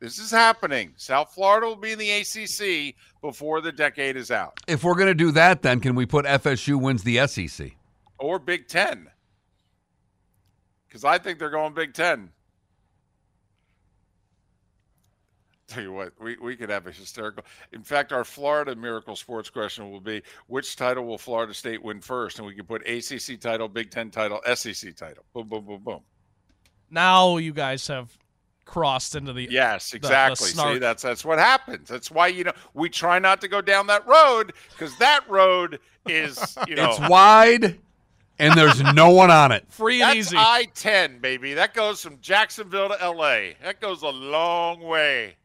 This 0.00 0.18
is 0.18 0.30
happening. 0.30 0.92
South 0.96 1.32
Florida 1.34 1.66
will 1.66 1.76
be 1.76 1.92
in 1.92 1.98
the 1.98 2.10
ACC 2.10 2.94
before 3.20 3.60
the 3.60 3.70
decade 3.72 4.16
is 4.16 4.30
out, 4.30 4.58
If 4.66 4.82
we're 4.82 4.94
going 4.94 5.08
to 5.08 5.14
do 5.14 5.30
that, 5.32 5.62
then 5.62 5.80
can 5.80 5.94
we 5.94 6.06
put 6.06 6.24
FSU 6.24 6.80
wins 6.80 7.02
the 7.02 7.26
SEC? 7.26 7.72
or 8.18 8.38
Big 8.38 8.66
Ten. 8.68 9.08
Because 10.88 11.04
I 11.04 11.18
think 11.18 11.38
they're 11.38 11.50
going 11.50 11.72
Big 11.74 11.94
Ten. 11.94 12.30
Tell 15.70 15.84
you 15.84 15.92
what, 15.92 16.12
we, 16.20 16.36
we 16.38 16.56
could 16.56 16.68
have 16.68 16.88
a 16.88 16.90
hysterical. 16.90 17.44
In 17.72 17.84
fact, 17.84 18.12
our 18.12 18.24
Florida 18.24 18.74
Miracle 18.74 19.14
Sports 19.14 19.48
question 19.48 19.88
will 19.90 20.00
be 20.00 20.20
which 20.48 20.74
title 20.74 21.06
will 21.06 21.16
Florida 21.16 21.54
State 21.54 21.80
win 21.80 22.00
first? 22.00 22.38
And 22.38 22.46
we 22.46 22.54
can 22.54 22.66
put 22.66 22.82
ACC 22.88 23.38
title, 23.40 23.68
Big 23.68 23.90
Ten 23.90 24.10
title, 24.10 24.40
SEC 24.54 24.96
title. 24.96 25.24
Boom, 25.32 25.46
boom, 25.48 25.64
boom, 25.64 25.80
boom. 25.84 26.00
Now 26.90 27.36
you 27.36 27.52
guys 27.52 27.86
have 27.86 28.18
crossed 28.64 29.14
into 29.14 29.32
the 29.32 29.46
Yes, 29.50 29.90
the 29.92 29.98
exactly. 29.98 30.48
See, 30.48 30.78
that's 30.78 31.02
that's 31.02 31.24
what 31.24 31.38
happens. 31.38 31.88
That's 31.88 32.10
why 32.10 32.28
you 32.28 32.44
know 32.44 32.52
we 32.74 32.88
try 32.88 33.18
not 33.20 33.40
to 33.42 33.48
go 33.48 33.60
down 33.60 33.86
that 33.88 34.06
road 34.06 34.52
because 34.70 34.96
that 34.98 35.28
road 35.28 35.78
is 36.08 36.56
you 36.66 36.74
know 36.74 36.90
It's 36.90 37.08
wide, 37.08 37.78
and 38.40 38.58
there's 38.58 38.82
no 38.94 39.10
one 39.10 39.30
on 39.30 39.52
it. 39.52 39.64
free 39.68 40.02
and 40.02 40.10
that's 40.10 40.18
easy. 40.18 40.36
I 40.36 40.66
ten, 40.74 41.20
baby. 41.20 41.54
That 41.54 41.74
goes 41.74 42.00
from 42.02 42.18
Jacksonville 42.20 42.88
to 42.88 43.00
L.A. 43.00 43.54
That 43.62 43.80
goes 43.80 44.02
a 44.02 44.08
long 44.08 44.80
way. 44.80 45.36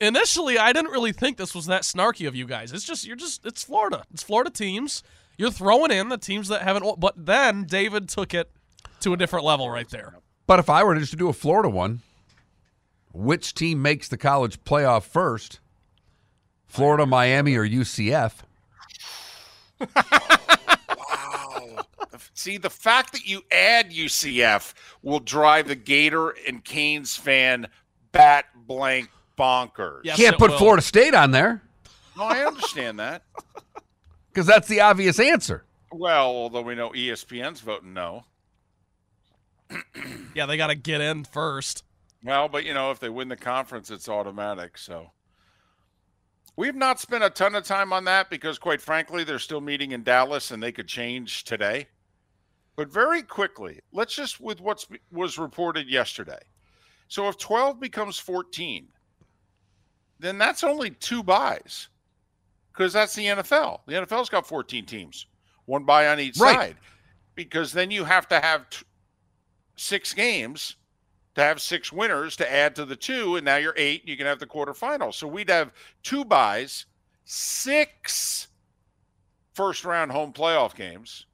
Initially, 0.00 0.58
I 0.58 0.72
didn't 0.72 0.90
really 0.90 1.12
think 1.12 1.36
this 1.36 1.54
was 1.54 1.66
that 1.66 1.82
snarky 1.82 2.26
of 2.26 2.34
you 2.34 2.46
guys. 2.46 2.72
It's 2.72 2.84
just 2.84 3.06
you're 3.06 3.16
just 3.16 3.44
it's 3.44 3.62
Florida. 3.62 4.04
It's 4.12 4.22
Florida 4.22 4.50
teams. 4.50 5.02
You're 5.36 5.50
throwing 5.50 5.90
in 5.90 6.08
the 6.08 6.18
teams 6.18 6.48
that 6.48 6.62
haven't. 6.62 6.98
But 6.98 7.14
then 7.26 7.64
David 7.64 8.08
took 8.08 8.32
it 8.34 8.50
to 9.00 9.12
a 9.12 9.16
different 9.16 9.44
level 9.44 9.70
right 9.70 9.88
there. 9.88 10.14
But 10.46 10.58
if 10.58 10.70
I 10.70 10.82
were 10.84 10.94
to 10.94 11.00
just 11.00 11.16
do 11.16 11.28
a 11.28 11.32
Florida 11.32 11.68
one, 11.68 12.00
which 13.12 13.54
team 13.54 13.82
makes 13.82 14.08
the 14.08 14.16
college 14.16 14.62
playoff 14.64 15.02
first? 15.04 15.60
Florida, 16.66 17.04
Miami, 17.04 17.56
or 17.56 17.66
UCF? 17.66 18.32
Wow. 19.80 21.78
See, 22.34 22.58
the 22.58 22.70
fact 22.70 23.12
that 23.12 23.26
you 23.26 23.42
add 23.50 23.90
UCF 23.90 24.72
will 25.02 25.20
drive 25.20 25.68
the 25.68 25.74
Gator 25.74 26.30
and 26.46 26.64
Canes 26.64 27.16
fan 27.16 27.66
bat 28.12 28.46
blank 28.54 29.10
bonkers. 29.40 30.00
Yes, 30.04 30.16
Can't 30.16 30.38
put 30.38 30.50
will. 30.50 30.58
Florida 30.58 30.82
State 30.82 31.14
on 31.14 31.30
there 31.30 31.62
No, 32.16 32.24
I 32.24 32.44
understand 32.44 32.98
that. 33.00 33.22
because 34.32 34.46
that's 34.46 34.68
the 34.68 34.80
obvious 34.80 35.18
answer. 35.18 35.64
Well, 35.92 36.26
although 36.26 36.62
we 36.62 36.74
know 36.74 36.90
ESPN's 36.90 37.60
voting 37.60 37.94
no. 37.94 38.24
Yeah, 40.32 40.46
they 40.46 40.56
got 40.56 40.68
to 40.68 40.76
get 40.76 41.00
in 41.00 41.24
first. 41.24 41.82
Well, 42.22 42.48
but 42.48 42.64
you 42.64 42.72
know, 42.72 42.92
if 42.92 43.00
they 43.00 43.08
win 43.08 43.28
the 43.28 43.36
conference, 43.36 43.90
it's 43.90 44.08
automatic. 44.08 44.78
So 44.78 45.10
we've 46.56 46.76
not 46.76 47.00
spent 47.00 47.24
a 47.24 47.30
ton 47.30 47.56
of 47.56 47.64
time 47.64 47.92
on 47.92 48.04
that 48.04 48.30
because, 48.30 48.56
quite 48.58 48.80
frankly, 48.80 49.24
they're 49.24 49.40
still 49.40 49.60
meeting 49.60 49.90
in 49.90 50.04
Dallas 50.04 50.52
and 50.52 50.62
they 50.62 50.70
could 50.70 50.86
change 50.86 51.42
today. 51.42 51.88
But 52.76 52.92
very 52.92 53.22
quickly, 53.22 53.80
let's 53.92 54.14
just 54.14 54.40
with 54.40 54.60
what 54.60 54.86
was 55.10 55.36
reported 55.36 55.88
yesterday. 55.88 56.38
So 57.08 57.28
if 57.28 57.36
12 57.38 57.80
becomes 57.80 58.18
14, 58.18 58.86
then 60.20 60.38
that's 60.38 60.62
only 60.64 60.90
two 60.90 61.22
buys 61.22 61.88
because 62.72 62.92
that's 62.92 63.14
the 63.14 63.26
NFL. 63.26 63.80
The 63.86 63.94
NFL's 63.94 64.28
got 64.28 64.46
14 64.46 64.86
teams, 64.86 65.26
one 65.66 65.84
buy 65.84 66.08
on 66.08 66.20
each 66.20 66.38
Right. 66.38 66.54
side, 66.56 66.76
because 67.34 67.72
then 67.72 67.90
you 67.90 68.04
have 68.04 68.28
to 68.28 68.40
have 68.40 68.68
t- 68.70 68.84
six 69.76 70.12
games 70.14 70.76
to 71.34 71.42
have 71.42 71.60
six 71.60 71.92
winners 71.92 72.36
to 72.36 72.52
add 72.52 72.74
to 72.76 72.84
the 72.84 72.96
two, 72.96 73.36
and 73.36 73.44
now 73.44 73.56
you're 73.56 73.74
eight. 73.76 74.06
You 74.06 74.16
can 74.16 74.26
have 74.26 74.38
the 74.40 74.46
quarterfinals. 74.46 75.14
So 75.14 75.26
we'd 75.26 75.48
have 75.50 75.72
two 76.02 76.24
buys, 76.24 76.86
six 77.24 78.48
first 79.54 79.84
round 79.84 80.10
home 80.12 80.32
playoff 80.32 80.74
games, 80.74 81.26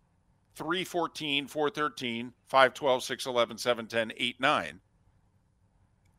3 0.54 0.84
14, 0.84 1.46
4 1.46 1.70
13, 1.70 2.32
5 2.48 2.74
12, 2.74 3.02
6 3.02 3.26
11, 3.26 3.58
7 3.58 3.86
10, 3.86 4.12
8 4.16 4.40
9. 4.40 4.80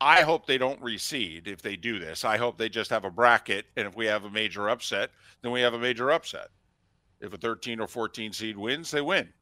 I 0.00 0.22
hope 0.22 0.46
they 0.46 0.58
don't 0.58 0.80
reseed 0.80 1.48
if 1.48 1.62
they 1.62 1.76
do 1.76 1.98
this. 1.98 2.24
I 2.24 2.36
hope 2.36 2.56
they 2.56 2.68
just 2.68 2.90
have 2.90 3.04
a 3.04 3.10
bracket, 3.10 3.66
and 3.76 3.86
if 3.86 3.96
we 3.96 4.06
have 4.06 4.24
a 4.24 4.30
major 4.30 4.68
upset, 4.68 5.10
then 5.42 5.50
we 5.50 5.60
have 5.60 5.74
a 5.74 5.78
major 5.78 6.10
upset. 6.10 6.48
If 7.20 7.32
a 7.32 7.36
13 7.36 7.80
or 7.80 7.88
14 7.88 8.32
seed 8.32 8.56
wins, 8.56 8.90
they 8.90 9.00
win 9.00 9.32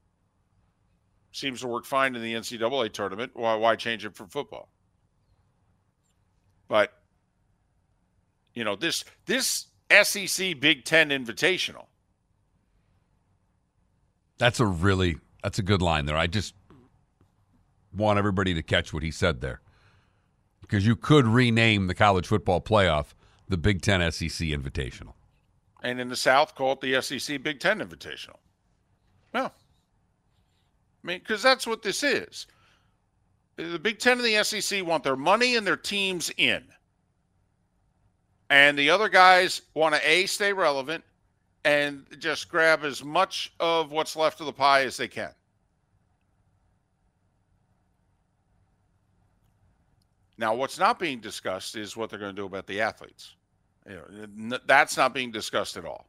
seems 1.36 1.60
to 1.60 1.66
work 1.66 1.84
fine 1.84 2.16
in 2.16 2.22
the 2.22 2.34
NCAA 2.34 2.92
tournament. 2.92 3.32
Why 3.34 3.54
why 3.54 3.76
change 3.76 4.04
it 4.04 4.16
for 4.16 4.26
football? 4.26 4.68
But 6.68 6.92
you 8.54 8.64
know 8.64 8.74
this 8.74 9.04
this 9.26 9.66
SEC 10.02 10.58
Big 10.58 10.84
Ten 10.84 11.10
Invitational. 11.10 11.86
That's 14.38 14.60
a 14.60 14.66
really 14.66 15.16
that's 15.42 15.58
a 15.58 15.62
good 15.62 15.82
line 15.82 16.06
there. 16.06 16.16
I 16.16 16.26
just 16.26 16.54
want 17.94 18.18
everybody 18.18 18.54
to 18.54 18.62
catch 18.62 18.92
what 18.92 19.02
he 19.02 19.10
said 19.10 19.40
there. 19.40 19.60
Because 20.66 20.86
you 20.86 20.96
could 20.96 21.26
rename 21.26 21.86
the 21.86 21.94
college 21.94 22.26
football 22.26 22.60
playoff 22.60 23.14
the 23.48 23.56
Big 23.56 23.82
Ten 23.82 24.00
SEC 24.10 24.48
Invitational. 24.48 25.12
And 25.82 26.00
in 26.00 26.08
the 26.08 26.16
South, 26.16 26.54
call 26.54 26.72
it 26.72 26.80
the 26.80 27.00
SEC 27.00 27.42
Big 27.42 27.60
Ten 27.60 27.78
Invitational. 27.80 28.36
No. 29.32 29.44
I 29.44 29.50
mean, 31.04 31.18
because 31.20 31.42
that's 31.42 31.66
what 31.66 31.82
this 31.82 32.02
is. 32.02 32.46
The 33.56 33.78
Big 33.78 33.98
Ten 33.98 34.18
and 34.18 34.26
the 34.26 34.42
SEC 34.42 34.84
want 34.84 35.04
their 35.04 35.16
money 35.16 35.56
and 35.56 35.66
their 35.66 35.76
teams 35.76 36.30
in. 36.36 36.64
And 38.50 38.78
the 38.78 38.90
other 38.90 39.08
guys 39.08 39.62
want 39.74 39.94
to 39.94 40.08
A, 40.08 40.26
stay 40.26 40.52
relevant 40.52 41.04
and 41.64 42.06
just 42.18 42.48
grab 42.48 42.84
as 42.84 43.02
much 43.02 43.52
of 43.58 43.90
what's 43.90 44.14
left 44.14 44.40
of 44.40 44.46
the 44.46 44.52
pie 44.52 44.82
as 44.82 44.96
they 44.96 45.08
can. 45.08 45.32
Now, 50.38 50.54
what's 50.54 50.78
not 50.78 50.98
being 50.98 51.20
discussed 51.20 51.76
is 51.76 51.96
what 51.96 52.10
they're 52.10 52.18
going 52.18 52.34
to 52.34 52.40
do 52.40 52.46
about 52.46 52.66
the 52.66 52.80
athletes. 52.80 53.36
You 53.88 54.02
know, 54.28 54.58
that's 54.66 54.96
not 54.96 55.14
being 55.14 55.30
discussed 55.30 55.76
at 55.76 55.84
all. 55.84 56.06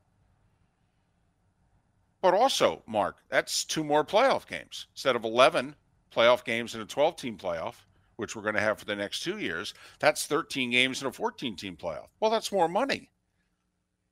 But 2.21 2.33
also, 2.33 2.81
Mark, 2.87 3.17
that's 3.29 3.63
two 3.63 3.83
more 3.83 4.03
playoff 4.03 4.47
games 4.47 4.87
instead 4.93 5.15
of 5.15 5.23
11 5.23 5.75
playoff 6.13 6.43
games 6.43 6.75
in 6.75 6.81
a 6.81 6.85
12 6.85 7.15
team 7.15 7.37
playoff, 7.37 7.75
which 8.15 8.35
we're 8.35 8.41
going 8.41 8.55
to 8.55 8.61
have 8.61 8.79
for 8.79 8.85
the 8.85 8.95
next 8.95 9.21
two 9.21 9.37
years. 9.37 9.73
That's 9.99 10.25
13 10.25 10.71
games 10.71 11.01
in 11.01 11.07
a 11.07 11.11
14 11.11 11.55
team 11.55 11.77
playoff. 11.77 12.07
Well, 12.19 12.31
that's 12.31 12.51
more 12.51 12.67
money. 12.67 13.11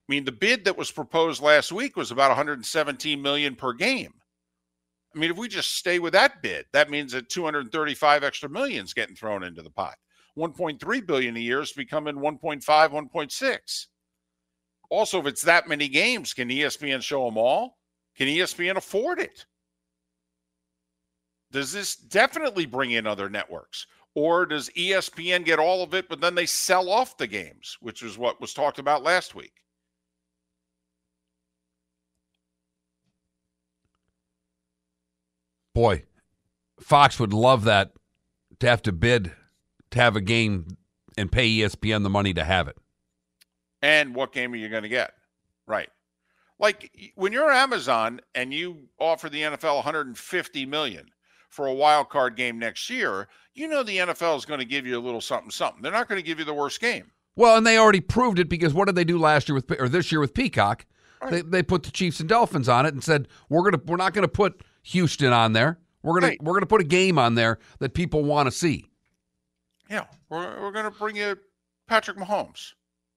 I 0.07 0.11
mean, 0.11 0.23
the 0.23 0.31
bid 0.31 0.65
that 0.65 0.77
was 0.77 0.91
proposed 0.91 1.41
last 1.41 1.71
week 1.71 1.97
was 1.97 2.11
about 2.11 2.29
117 2.29 3.21
million 3.21 3.55
per 3.55 3.73
game. 3.73 4.13
I 5.15 5.17
mean, 5.17 5.31
if 5.31 5.37
we 5.37 5.47
just 5.47 5.75
stay 5.75 5.97
with 5.97 6.13
that 6.13 6.43
bid, 6.43 6.65
that 6.73 6.91
means 6.91 7.13
that 7.13 7.29
235 7.29 8.23
extra 8.23 8.49
millions 8.49 8.93
getting 8.93 9.15
thrown 9.15 9.43
into 9.43 9.63
the 9.63 9.69
pot. 9.69 9.95
1.3 10.37 11.07
billion 11.07 11.35
a 11.37 11.39
year 11.39 11.61
is 11.61 11.71
becoming 11.71 12.15
1.5, 12.15 12.63
1.6. 12.63 13.85
Also, 14.89 15.19
if 15.19 15.25
it's 15.25 15.41
that 15.41 15.67
many 15.67 15.87
games, 15.87 16.33
can 16.33 16.49
ESPN 16.49 17.01
show 17.01 17.25
them 17.25 17.37
all? 17.37 17.77
Can 18.17 18.27
ESPN 18.27 18.77
afford 18.77 19.19
it? 19.19 19.45
Does 21.51 21.71
this 21.71 21.95
definitely 21.95 22.65
bring 22.65 22.91
in 22.91 23.07
other 23.07 23.29
networks? 23.29 23.87
Or 24.13 24.45
does 24.45 24.69
ESPN 24.71 25.43
get 25.43 25.59
all 25.59 25.83
of 25.83 25.93
it, 25.93 26.07
but 26.07 26.21
then 26.21 26.35
they 26.35 26.45
sell 26.45 26.89
off 26.89 27.17
the 27.17 27.27
games, 27.27 27.77
which 27.81 28.01
is 28.01 28.17
what 28.17 28.39
was 28.39 28.53
talked 28.53 28.79
about 28.79 29.03
last 29.03 29.35
week? 29.35 29.53
Boy, 35.73 36.03
Fox 36.79 37.19
would 37.19 37.33
love 37.33 37.65
that 37.65 37.91
to 38.59 38.67
have 38.69 38.81
to 38.83 38.93
bid 38.93 39.33
to 39.91 39.99
have 39.99 40.15
a 40.15 40.21
game 40.21 40.77
and 41.17 41.31
pay 41.31 41.49
ESPN 41.49 42.03
the 42.03 42.09
money 42.09 42.33
to 42.33 42.43
have 42.43 42.67
it. 42.67 42.77
And 43.81 44.15
what 44.15 44.33
game 44.33 44.53
are 44.53 44.57
you 44.57 44.69
going 44.69 44.83
to 44.83 44.89
get? 44.89 45.13
Right. 45.67 45.89
Like 46.59 46.91
when 47.15 47.33
you're 47.33 47.51
Amazon 47.51 48.21
and 48.33 48.53
you 48.53 48.87
offer 48.99 49.29
the 49.29 49.41
NFL 49.41 49.75
150 49.75 50.65
million 50.65 51.07
for 51.49 51.67
a 51.67 51.73
wild 51.73 52.09
card 52.09 52.35
game 52.35 52.57
next 52.57 52.89
year, 52.89 53.27
you 53.53 53.67
know 53.67 53.83
the 53.83 53.97
NFL 53.97 54.37
is 54.37 54.45
going 54.45 54.59
to 54.59 54.65
give 54.65 54.85
you 54.85 54.97
a 54.97 55.01
little 55.01 55.21
something 55.21 55.51
something. 55.51 55.81
They're 55.81 55.91
not 55.91 56.07
going 56.07 56.19
to 56.19 56.25
give 56.25 56.39
you 56.39 56.45
the 56.45 56.53
worst 56.53 56.79
game. 56.79 57.11
Well, 57.35 57.57
and 57.57 57.67
they 57.67 57.77
already 57.77 57.99
proved 57.99 58.39
it 58.39 58.47
because 58.47 58.73
what 58.73 58.85
did 58.85 58.95
they 58.95 59.03
do 59.03 59.17
last 59.17 59.49
year 59.49 59.55
with 59.55 59.69
or 59.79 59.89
this 59.89 60.11
year 60.11 60.21
with 60.21 60.33
Peacock? 60.33 60.85
Right. 61.21 61.31
They 61.31 61.41
they 61.41 61.63
put 61.63 61.83
the 61.83 61.91
Chiefs 61.91 62.19
and 62.21 62.29
Dolphins 62.29 62.69
on 62.69 62.85
it 62.85 62.93
and 62.93 63.03
said 63.03 63.27
we're 63.49 63.69
gonna 63.69 63.83
we're 63.85 63.97
not 63.97 64.13
gonna 64.13 64.27
put 64.29 64.61
Houston 64.83 65.33
on 65.33 65.53
there. 65.53 65.79
We're 66.03 66.13
gonna 66.13 66.27
Right. 66.27 66.43
we're 66.43 66.53
gonna 66.53 66.65
put 66.65 66.81
a 66.81 66.85
game 66.85 67.19
on 67.19 67.35
there 67.35 67.59
that 67.79 67.93
people 67.93 68.23
want 68.23 68.47
to 68.47 68.51
see. 68.51 68.85
Yeah, 69.89 70.05
we're, 70.29 70.61
we're 70.61 70.71
going 70.71 70.85
to 70.85 70.97
bring 70.97 71.15
you 71.15 71.37
Patrick 71.87 72.17
Mahomes, 72.17 72.73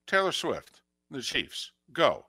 Taylor 0.06 0.32
Swift, 0.32 0.82
the 1.10 1.22
Chiefs. 1.22 1.72
Go. 1.92 2.26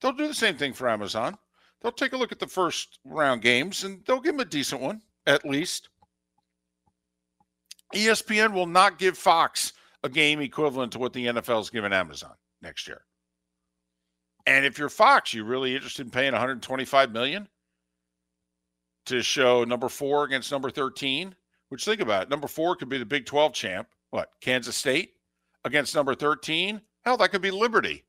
They'll 0.00 0.12
do 0.12 0.28
the 0.28 0.34
same 0.34 0.56
thing 0.56 0.72
for 0.72 0.88
Amazon. 0.88 1.38
They'll 1.80 1.92
take 1.92 2.12
a 2.12 2.16
look 2.16 2.32
at 2.32 2.38
the 2.38 2.46
first 2.46 2.98
round 3.04 3.42
games 3.42 3.84
and 3.84 4.02
they'll 4.06 4.20
give 4.20 4.34
them 4.34 4.46
a 4.46 4.50
decent 4.50 4.80
one, 4.80 5.02
at 5.26 5.44
least. 5.46 5.88
ESPN 7.94 8.52
will 8.52 8.66
not 8.66 8.98
give 8.98 9.16
Fox 9.16 9.72
a 10.02 10.08
game 10.08 10.40
equivalent 10.40 10.92
to 10.92 10.98
what 10.98 11.12
the 11.12 11.26
NFL 11.26 11.60
is 11.60 11.70
giving 11.70 11.92
Amazon 11.92 12.34
next 12.60 12.86
year. 12.86 13.02
And 14.46 14.66
if 14.66 14.78
you're 14.78 14.88
Fox, 14.88 15.32
you're 15.32 15.44
really 15.44 15.74
interested 15.74 16.06
in 16.06 16.10
paying 16.10 16.32
125 16.32 17.12
million 17.12 17.48
to 19.06 19.22
show 19.22 19.64
number 19.64 19.88
four 19.88 20.24
against 20.24 20.52
number 20.52 20.70
13? 20.70 21.34
Which 21.68 21.84
think 21.84 22.00
about 22.00 22.24
it. 22.24 22.30
Number 22.30 22.46
four 22.46 22.76
could 22.76 22.88
be 22.88 22.98
the 22.98 23.06
Big 23.06 23.26
12 23.26 23.52
champ. 23.52 23.88
What? 24.10 24.30
Kansas 24.40 24.76
State 24.76 25.14
against 25.64 25.94
number 25.94 26.14
13? 26.14 26.80
Hell, 27.04 27.16
that 27.16 27.30
could 27.30 27.42
be 27.42 27.50
Liberty. 27.50 28.04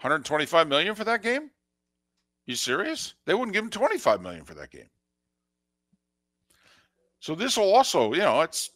125 0.00 0.68
million 0.68 0.94
for 0.94 1.04
that 1.04 1.22
game? 1.22 1.50
You 2.46 2.56
serious? 2.56 3.14
They 3.26 3.34
wouldn't 3.34 3.52
give 3.52 3.64
him 3.64 3.70
25 3.70 4.22
million 4.22 4.44
for 4.44 4.54
that 4.54 4.70
game. 4.70 4.88
So 7.20 7.34
this 7.34 7.58
will 7.58 7.74
also, 7.74 8.14
you 8.14 8.20
know, 8.20 8.40
it's 8.40 8.70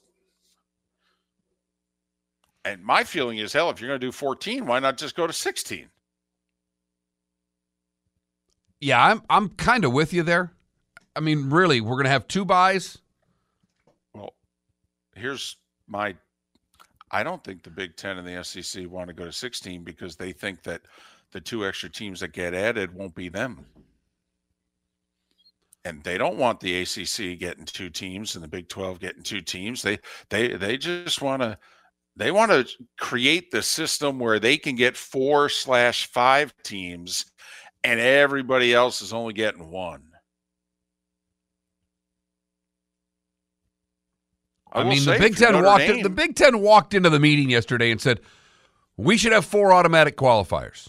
and 2.67 2.83
my 2.83 3.05
feeling 3.05 3.39
is 3.39 3.53
hell, 3.53 3.71
if 3.71 3.81
you're 3.81 3.89
going 3.89 4.01
to 4.01 4.07
do 4.07 4.13
14, 4.13 4.67
why 4.67 4.79
not 4.79 4.97
just 4.97 5.17
go 5.17 5.27
to 5.27 5.33
16? 5.33 5.89
Yeah, 8.85 9.03
I'm 9.03 9.23
I'm 9.31 9.49
kind 9.49 9.87
of 9.87 9.95
with 9.95 10.13
you 10.13 10.23
there. 10.23 10.53
I 11.17 11.21
mean, 11.21 11.49
really, 11.49 11.81
we're 11.81 11.97
gonna 11.97 12.11
have 12.11 12.29
two 12.29 12.45
buys. 12.45 12.99
Well, 14.13 14.35
here's 15.17 15.57
my 15.89 16.15
I 17.11 17.23
don't 17.23 17.43
think 17.43 17.63
the 17.63 17.71
Big 17.71 17.97
Ten 17.97 18.19
and 18.19 18.29
the 18.29 18.45
SEC 18.45 18.87
want 18.87 19.09
to 19.09 19.15
go 19.15 19.25
to 19.25 19.33
16 19.33 19.85
because 19.85 20.17
they 20.17 20.33
think 20.33 20.63
that 20.65 20.83
the 21.33 21.41
two 21.41 21.65
extra 21.65 21.89
teams 21.89 22.21
that 22.21 22.35
get 22.35 22.53
added 22.53 22.95
won't 22.95 23.15
be 23.15 23.31
them. 23.31 23.65
And 25.87 26.05
they 26.05 26.19
don't 26.19 26.37
want 26.37 26.61
the 26.61 26.83
ACC 26.83 27.39
getting 27.39 27.65
two 27.65 27.89
teams 27.89 28.35
and 28.35 28.45
the 28.45 28.49
Big 28.49 28.69
12 28.69 29.01
getting 29.01 29.23
two 29.23 29.41
teams. 29.41 29.81
They 29.81 29.99
they 30.29 30.59
they 30.59 30.77
just 30.77 31.23
want 31.23 31.41
to 31.41 31.57
they 32.17 32.31
want 32.31 32.51
to 32.53 32.69
create 33.01 33.51
the 33.51 33.63
system 33.63 34.19
where 34.19 34.39
they 34.39 34.59
can 34.59 34.75
get 34.75 34.95
four 34.95 35.49
slash 35.49 36.07
five 36.13 36.53
teams 36.63 37.25
and 37.85 38.01
everybody 38.01 38.73
else 38.73 39.03
is 39.03 39.13
only 39.13 39.35
getting 39.35 39.71
one. 39.71 40.03
I, 44.73 44.83
will 44.83 44.91
mean, 44.91 45.05
the 45.05 45.19
Big 45.19 45.37
Ten 45.37 45.53
Notre 45.53 45.67
walked 45.67 45.85
in, 45.85 46.03
the 46.03 46.11
Big 46.11 46.35
Ten 46.35 46.59
walked 46.61 46.95
into 46.95 47.11
the 47.11 47.21
meeting 47.21 47.49
yesterday 47.49 47.93
and 47.93 48.01
said 48.01 48.21
we 48.97 49.17
should 49.17 49.33
have 49.33 49.45
four 49.45 49.73
automatic 49.73 50.17
qualifiers. 50.17 50.89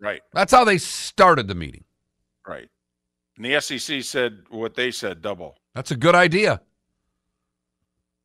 right. 0.00 0.22
That's 0.32 0.52
how 0.52 0.64
they 0.64 0.78
started 0.78 1.48
the 1.48 1.54
meeting. 1.54 1.84
Right. 2.46 2.68
And 3.36 3.44
the 3.44 3.60
SEC 3.60 4.02
said 4.02 4.44
what 4.48 4.74
they 4.74 4.90
said 4.90 5.20
double. 5.20 5.58
That's 5.74 5.90
a 5.90 5.96
good 5.96 6.14
idea. 6.14 6.62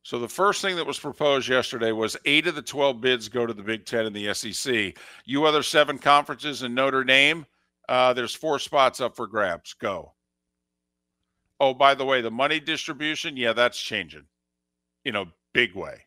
So 0.02 0.18
the 0.18 0.28
first 0.28 0.60
thing 0.60 0.76
that 0.76 0.86
was 0.86 0.98
proposed 0.98 1.48
yesterday 1.48 1.92
was 1.92 2.16
eight 2.24 2.46
of 2.46 2.54
the 2.54 2.62
12 2.62 3.00
bids 3.00 3.28
go 3.28 3.46
to 3.46 3.54
the 3.54 3.62
Big 3.62 3.86
Ten 3.86 4.06
and 4.06 4.14
the 4.14 4.32
SEC. 4.34 4.96
You 5.24 5.44
other 5.44 5.62
seven 5.62 5.98
conferences 5.98 6.62
in 6.62 6.74
Notre 6.74 7.04
Dame, 7.04 7.46
uh, 7.88 8.12
there's 8.12 8.34
four 8.34 8.58
spots 8.58 9.00
up 9.00 9.16
for 9.16 9.26
grabs. 9.26 9.74
Go. 9.74 10.12
Oh, 11.60 11.74
by 11.74 11.94
the 11.94 12.04
way, 12.04 12.20
the 12.20 12.30
money 12.30 12.60
distribution, 12.60 13.36
yeah, 13.36 13.52
that's 13.52 13.80
changing 13.80 14.24
in 15.04 15.16
a 15.16 15.24
big 15.52 15.74
way. 15.74 16.00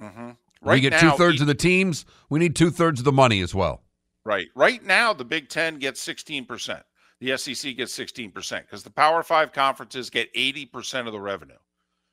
Mm-hmm. 0.00 0.30
we 0.62 0.80
get 0.80 1.00
two 1.00 1.12
thirds 1.12 1.40
of 1.40 1.46
the 1.46 1.54
teams. 1.54 2.04
We 2.28 2.38
need 2.38 2.54
two 2.54 2.70
thirds 2.70 3.00
of 3.00 3.04
the 3.04 3.12
money 3.12 3.40
as 3.40 3.54
well. 3.54 3.82
Right. 4.24 4.48
Right 4.54 4.84
now, 4.84 5.12
the 5.12 5.24
Big 5.24 5.48
Ten 5.48 5.78
gets 5.78 6.04
16%. 6.04 6.82
The 7.20 7.36
SEC 7.38 7.76
gets 7.76 7.96
16% 7.96 8.62
because 8.62 8.82
the 8.82 8.90
Power 8.90 9.22
Five 9.22 9.52
conferences 9.52 10.10
get 10.10 10.32
80% 10.34 11.06
of 11.06 11.12
the 11.12 11.20
revenue. 11.20 11.54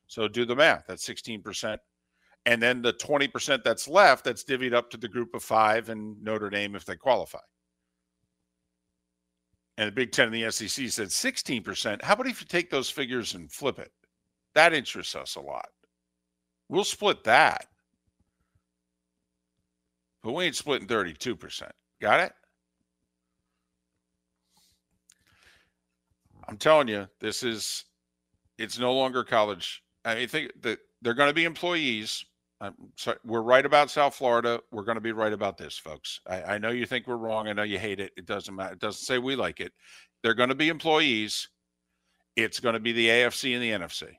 So 0.06 0.28
do 0.28 0.44
the 0.44 0.56
math. 0.56 0.84
That's 0.86 1.06
16%. 1.06 1.78
And 2.46 2.62
then 2.62 2.82
the 2.82 2.92
20% 2.92 3.64
that's 3.64 3.88
left, 3.88 4.24
that's 4.24 4.44
divvied 4.44 4.74
up 4.74 4.90
to 4.90 4.96
the 4.96 5.08
group 5.08 5.34
of 5.34 5.42
five 5.42 5.88
and 5.88 6.22
Notre 6.22 6.50
Dame 6.50 6.74
if 6.76 6.84
they 6.84 6.96
qualify. 6.96 7.38
And 9.78 9.88
the 9.88 9.92
Big 9.92 10.12
Ten 10.12 10.32
and 10.32 10.34
the 10.34 10.50
SEC 10.50 10.88
said 10.88 11.08
16%. 11.08 12.02
How 12.02 12.14
about 12.14 12.26
if 12.26 12.40
you 12.40 12.46
take 12.46 12.70
those 12.70 12.90
figures 12.90 13.34
and 13.34 13.50
flip 13.50 13.78
it? 13.78 13.90
That 14.54 14.72
interests 14.72 15.16
us 15.16 15.36
a 15.36 15.40
lot. 15.40 15.68
We'll 16.68 16.84
split 16.84 17.24
that. 17.24 17.66
But 20.22 20.32
we 20.32 20.44
ain't 20.44 20.56
splitting 20.56 20.88
32%. 20.88 21.70
Got 22.00 22.20
it? 22.20 22.32
I'm 26.48 26.56
telling 26.56 26.88
you, 26.88 27.08
this 27.20 27.42
is 27.42 27.84
it's 28.58 28.78
no 28.78 28.94
longer 28.94 29.24
college. 29.24 29.82
I 30.04 30.14
mean, 30.14 30.28
think 30.28 30.52
that 30.62 30.78
they're 31.02 31.14
going 31.14 31.30
to 31.30 31.34
be 31.34 31.44
employees. 31.44 32.24
I'm 32.64 32.74
sorry, 32.96 33.18
we're 33.26 33.42
right 33.42 33.66
about 33.66 33.90
South 33.90 34.14
Florida. 34.14 34.58
We're 34.72 34.84
going 34.84 34.94
to 34.94 35.02
be 35.02 35.12
right 35.12 35.32
about 35.32 35.58
this, 35.58 35.76
folks. 35.76 36.20
I, 36.26 36.42
I 36.42 36.58
know 36.58 36.70
you 36.70 36.86
think 36.86 37.06
we're 37.06 37.16
wrong. 37.16 37.46
I 37.46 37.52
know 37.52 37.62
you 37.62 37.78
hate 37.78 38.00
it. 38.00 38.12
It 38.16 38.24
doesn't 38.24 38.54
matter. 38.54 38.72
It 38.72 38.78
doesn't 38.78 39.04
say 39.04 39.18
we 39.18 39.36
like 39.36 39.60
it. 39.60 39.72
They're 40.22 40.34
going 40.34 40.48
to 40.48 40.54
be 40.54 40.70
employees. 40.70 41.48
It's 42.36 42.60
going 42.60 42.72
to 42.72 42.80
be 42.80 42.92
the 42.92 43.08
AFC 43.08 43.54
and 43.54 43.62
the 43.62 43.86
NFC. 43.86 44.14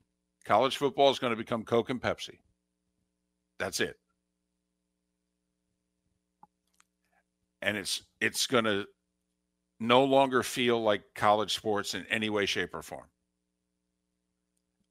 College 0.45 0.77
football 0.77 1.09
is 1.09 1.17
going 1.17 1.31
to 1.31 1.37
become 1.37 1.63
Coke 1.63 1.89
and 1.89 1.99
Pepsi. 1.99 2.37
That's 3.57 3.79
it. 3.79 3.95
And 7.63 7.77
it's 7.77 8.03
it's 8.21 8.45
going 8.45 8.65
to 8.65 8.85
no 9.79 10.03
longer 10.03 10.43
feel 10.43 10.79
like 10.81 11.01
college 11.15 11.55
sports 11.55 11.95
in 11.95 12.05
any 12.11 12.29
way, 12.29 12.45
shape, 12.45 12.75
or 12.75 12.83
form. 12.83 13.07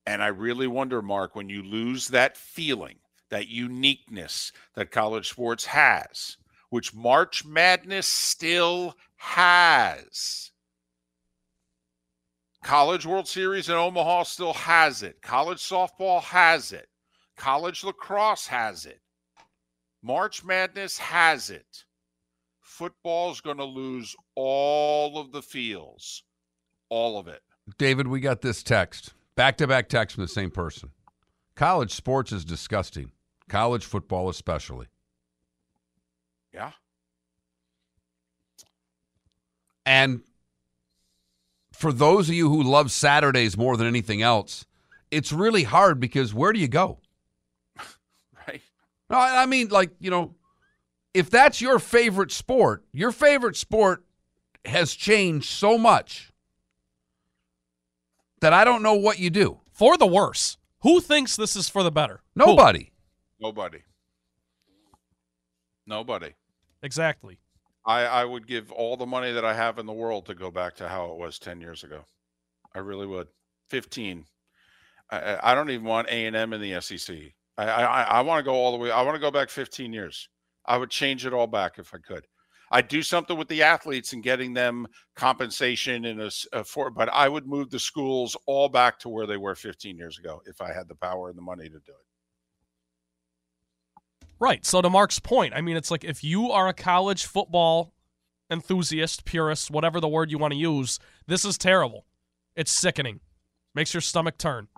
And 0.06 0.22
I 0.22 0.26
really 0.26 0.66
wonder, 0.66 1.00
Mark, 1.00 1.36
when 1.36 1.48
you 1.48 1.62
lose 1.62 2.08
that 2.08 2.36
feeling, 2.36 2.96
that 3.34 3.48
uniqueness 3.48 4.52
that 4.76 4.92
college 4.92 5.28
sports 5.28 5.64
has, 5.64 6.36
which 6.70 6.94
March 6.94 7.44
Madness 7.44 8.06
still 8.06 8.94
has. 9.16 10.52
College 12.62 13.04
World 13.04 13.26
Series 13.26 13.68
in 13.68 13.74
Omaha 13.74 14.22
still 14.22 14.52
has 14.52 15.02
it. 15.02 15.20
College 15.20 15.58
softball 15.58 16.22
has 16.22 16.70
it. 16.70 16.86
College 17.36 17.82
lacrosse 17.82 18.46
has 18.46 18.86
it. 18.86 19.00
March 20.00 20.44
Madness 20.44 20.96
has 20.98 21.50
it. 21.50 21.84
Football's 22.60 23.40
going 23.40 23.56
to 23.56 23.64
lose 23.64 24.14
all 24.36 25.18
of 25.18 25.32
the 25.32 25.42
feels, 25.42 26.22
all 26.88 27.18
of 27.18 27.26
it. 27.26 27.42
David, 27.78 28.06
we 28.06 28.20
got 28.20 28.42
this 28.42 28.62
text. 28.62 29.12
Back 29.34 29.56
to 29.56 29.66
back 29.66 29.88
text 29.88 30.14
from 30.14 30.22
the 30.22 30.28
same 30.28 30.52
person. 30.52 30.90
College 31.56 31.92
sports 31.92 32.30
is 32.30 32.44
disgusting. 32.44 33.10
College 33.48 33.84
football, 33.84 34.28
especially. 34.28 34.86
Yeah. 36.52 36.72
And 39.86 40.22
for 41.72 41.92
those 41.92 42.28
of 42.28 42.34
you 42.34 42.48
who 42.48 42.62
love 42.62 42.90
Saturdays 42.90 43.56
more 43.56 43.76
than 43.76 43.86
anything 43.86 44.22
else, 44.22 44.64
it's 45.10 45.32
really 45.32 45.64
hard 45.64 46.00
because 46.00 46.32
where 46.32 46.52
do 46.52 46.60
you 46.60 46.68
go? 46.68 46.98
Right. 48.46 48.60
No, 49.08 49.16
I 49.18 49.42
I 49.42 49.46
mean, 49.46 49.68
like, 49.68 49.90
you 50.00 50.10
know, 50.10 50.34
if 51.14 51.30
that's 51.30 51.60
your 51.60 51.78
favorite 51.78 52.32
sport, 52.32 52.84
your 52.92 53.12
favorite 53.12 53.56
sport 53.56 54.04
has 54.64 54.94
changed 54.94 55.48
so 55.48 55.78
much 55.78 56.32
that 58.40 58.52
I 58.52 58.64
don't 58.64 58.82
know 58.82 58.94
what 58.94 59.18
you 59.18 59.30
do. 59.30 59.60
For 59.72 59.96
the 59.96 60.06
worse. 60.06 60.58
Who 60.82 61.00
thinks 61.00 61.36
this 61.36 61.56
is 61.56 61.68
for 61.68 61.82
the 61.82 61.90
better? 61.90 62.20
Who? 62.34 62.46
Nobody. 62.46 62.92
Nobody. 63.44 63.80
Nobody. 65.86 66.30
Exactly. 66.82 67.38
I, 67.84 68.04
I 68.06 68.24
would 68.24 68.46
give 68.46 68.72
all 68.72 68.96
the 68.96 69.04
money 69.04 69.32
that 69.32 69.44
I 69.44 69.52
have 69.52 69.78
in 69.78 69.84
the 69.84 69.92
world 69.92 70.24
to 70.26 70.34
go 70.34 70.50
back 70.50 70.74
to 70.76 70.88
how 70.88 71.12
it 71.12 71.18
was 71.18 71.38
10 71.38 71.60
years 71.60 71.84
ago. 71.84 72.06
I 72.74 72.78
really 72.78 73.06
would. 73.06 73.28
15. 73.68 74.24
I- 75.10 75.38
I, 75.42 75.54
don't 75.54 75.68
even 75.68 75.84
want 75.84 76.08
A&M 76.08 76.54
in 76.54 76.60
the 76.62 76.80
SEC. 76.80 77.14
I, 77.58 77.64
I, 77.64 78.02
I 78.04 78.20
want 78.22 78.38
to 78.38 78.42
go 78.50 78.54
all 78.54 78.72
the 78.72 78.78
way. 78.78 78.90
I 78.90 79.02
want 79.02 79.14
to 79.14 79.20
go 79.20 79.30
back 79.30 79.50
15 79.50 79.92
years. 79.92 80.26
I 80.64 80.78
would 80.78 80.88
change 80.88 81.26
it 81.26 81.34
all 81.34 81.46
back 81.46 81.78
if 81.78 81.92
I 81.92 81.98
could. 81.98 82.24
I'd 82.70 82.88
do 82.88 83.02
something 83.02 83.36
with 83.36 83.48
the 83.48 83.62
athletes 83.62 84.14
and 84.14 84.22
getting 84.22 84.54
them 84.54 84.86
compensation 85.16 86.06
in 86.06 86.22
a, 86.22 86.30
a 86.54 86.64
for, 86.64 86.90
but 86.90 87.10
I 87.12 87.28
would 87.28 87.46
move 87.46 87.68
the 87.68 87.78
schools 87.78 88.38
all 88.46 88.70
back 88.70 88.98
to 89.00 89.10
where 89.10 89.26
they 89.26 89.36
were 89.36 89.54
15 89.54 89.98
years 89.98 90.18
ago 90.18 90.40
if 90.46 90.62
I 90.62 90.72
had 90.72 90.88
the 90.88 90.94
power 90.94 91.28
and 91.28 91.36
the 91.36 91.42
money 91.42 91.64
to 91.64 91.78
do 91.78 91.92
it. 91.92 92.13
Right. 94.44 94.66
So 94.66 94.82
to 94.82 94.90
Mark's 94.90 95.18
point, 95.18 95.54
I 95.56 95.62
mean, 95.62 95.74
it's 95.74 95.90
like 95.90 96.04
if 96.04 96.22
you 96.22 96.52
are 96.52 96.68
a 96.68 96.74
college 96.74 97.24
football 97.24 97.94
enthusiast, 98.50 99.24
purist, 99.24 99.70
whatever 99.70 100.00
the 100.00 100.08
word 100.08 100.30
you 100.30 100.36
want 100.36 100.52
to 100.52 100.58
use, 100.58 100.98
this 101.26 101.46
is 101.46 101.56
terrible. 101.56 102.04
It's 102.54 102.70
sickening. 102.70 103.20
Makes 103.74 103.94
your 103.94 104.02
stomach 104.02 104.36
turn. 104.36 104.68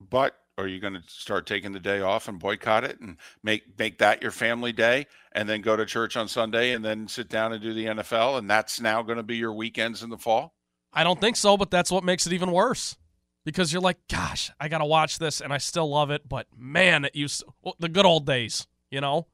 But 0.00 0.38
are 0.56 0.66
you 0.66 0.80
going 0.80 0.94
to 0.94 1.02
start 1.06 1.46
taking 1.46 1.72
the 1.72 1.80
day 1.80 2.00
off 2.00 2.26
and 2.26 2.38
boycott 2.38 2.84
it 2.84 2.98
and 2.98 3.18
make 3.42 3.78
make 3.78 3.98
that 3.98 4.22
your 4.22 4.30
family 4.30 4.72
day 4.72 5.06
and 5.32 5.46
then 5.46 5.60
go 5.60 5.76
to 5.76 5.84
church 5.84 6.16
on 6.16 6.26
Sunday 6.26 6.72
and 6.72 6.82
then 6.82 7.06
sit 7.06 7.28
down 7.28 7.52
and 7.52 7.60
do 7.60 7.74
the 7.74 7.84
NFL 7.84 8.38
and 8.38 8.48
that's 8.48 8.80
now 8.80 9.02
going 9.02 9.18
to 9.18 9.22
be 9.22 9.36
your 9.36 9.52
weekends 9.52 10.02
in 10.02 10.08
the 10.08 10.16
fall? 10.16 10.54
I 10.94 11.04
don't 11.04 11.20
think 11.20 11.36
so, 11.36 11.58
but 11.58 11.70
that's 11.70 11.90
what 11.90 12.04
makes 12.04 12.26
it 12.26 12.32
even 12.32 12.52
worse. 12.52 12.96
Because 13.44 13.72
you're 13.72 13.82
like, 13.82 13.98
gosh, 14.08 14.50
I 14.58 14.68
got 14.68 14.78
to 14.78 14.86
watch 14.86 15.18
this 15.18 15.40
and 15.40 15.52
I 15.52 15.58
still 15.58 15.88
love 15.88 16.10
it, 16.10 16.28
but 16.28 16.46
man, 16.56 17.04
it 17.04 17.14
used 17.14 17.44
well, 17.62 17.76
the 17.78 17.88
good 17.88 18.06
old 18.06 18.26
days, 18.26 18.66
you 18.90 19.00
know? 19.00 19.26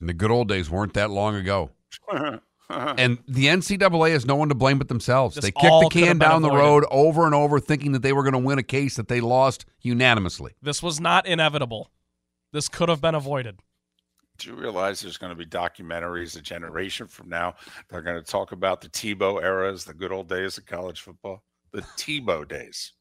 And 0.00 0.08
the 0.08 0.14
good 0.14 0.32
old 0.32 0.48
days 0.48 0.68
weren't 0.68 0.94
that 0.94 1.10
long 1.10 1.36
ago. 1.36 1.70
And 2.70 3.18
the 3.28 3.46
NCAA 3.46 4.12
has 4.12 4.24
no 4.24 4.34
one 4.34 4.48
to 4.48 4.54
blame 4.54 4.78
but 4.78 4.88
themselves. 4.88 5.34
This 5.34 5.44
they 5.44 5.50
kicked 5.50 5.80
the 5.82 5.88
can 5.90 6.18
down 6.18 6.40
the 6.40 6.50
road 6.50 6.84
over 6.90 7.26
and 7.26 7.34
over, 7.34 7.60
thinking 7.60 7.92
that 7.92 8.02
they 8.02 8.14
were 8.14 8.22
going 8.22 8.32
to 8.32 8.38
win 8.38 8.58
a 8.58 8.62
case 8.62 8.96
that 8.96 9.08
they 9.08 9.20
lost 9.20 9.66
unanimously. 9.80 10.54
This 10.62 10.82
was 10.82 11.00
not 11.00 11.26
inevitable. 11.26 11.90
This 12.52 12.68
could 12.68 12.88
have 12.88 13.00
been 13.00 13.14
avoided. 13.14 13.60
Do 14.38 14.48
you 14.48 14.56
realize 14.56 15.02
there's 15.02 15.18
going 15.18 15.30
to 15.30 15.36
be 15.36 15.44
documentaries 15.44 16.36
a 16.36 16.40
generation 16.40 17.06
from 17.06 17.28
now? 17.28 17.54
They're 17.88 18.02
going 18.02 18.22
to 18.22 18.28
talk 18.28 18.52
about 18.52 18.80
the 18.80 18.88
Tebow 18.88 19.42
eras, 19.42 19.84
the 19.84 19.94
good 19.94 20.10
old 20.12 20.28
days 20.28 20.58
of 20.58 20.66
college 20.66 21.00
football, 21.00 21.42
the 21.72 21.82
Tebow 21.96 22.46
days. 22.46 22.92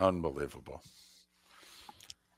Unbelievable. 0.00 0.82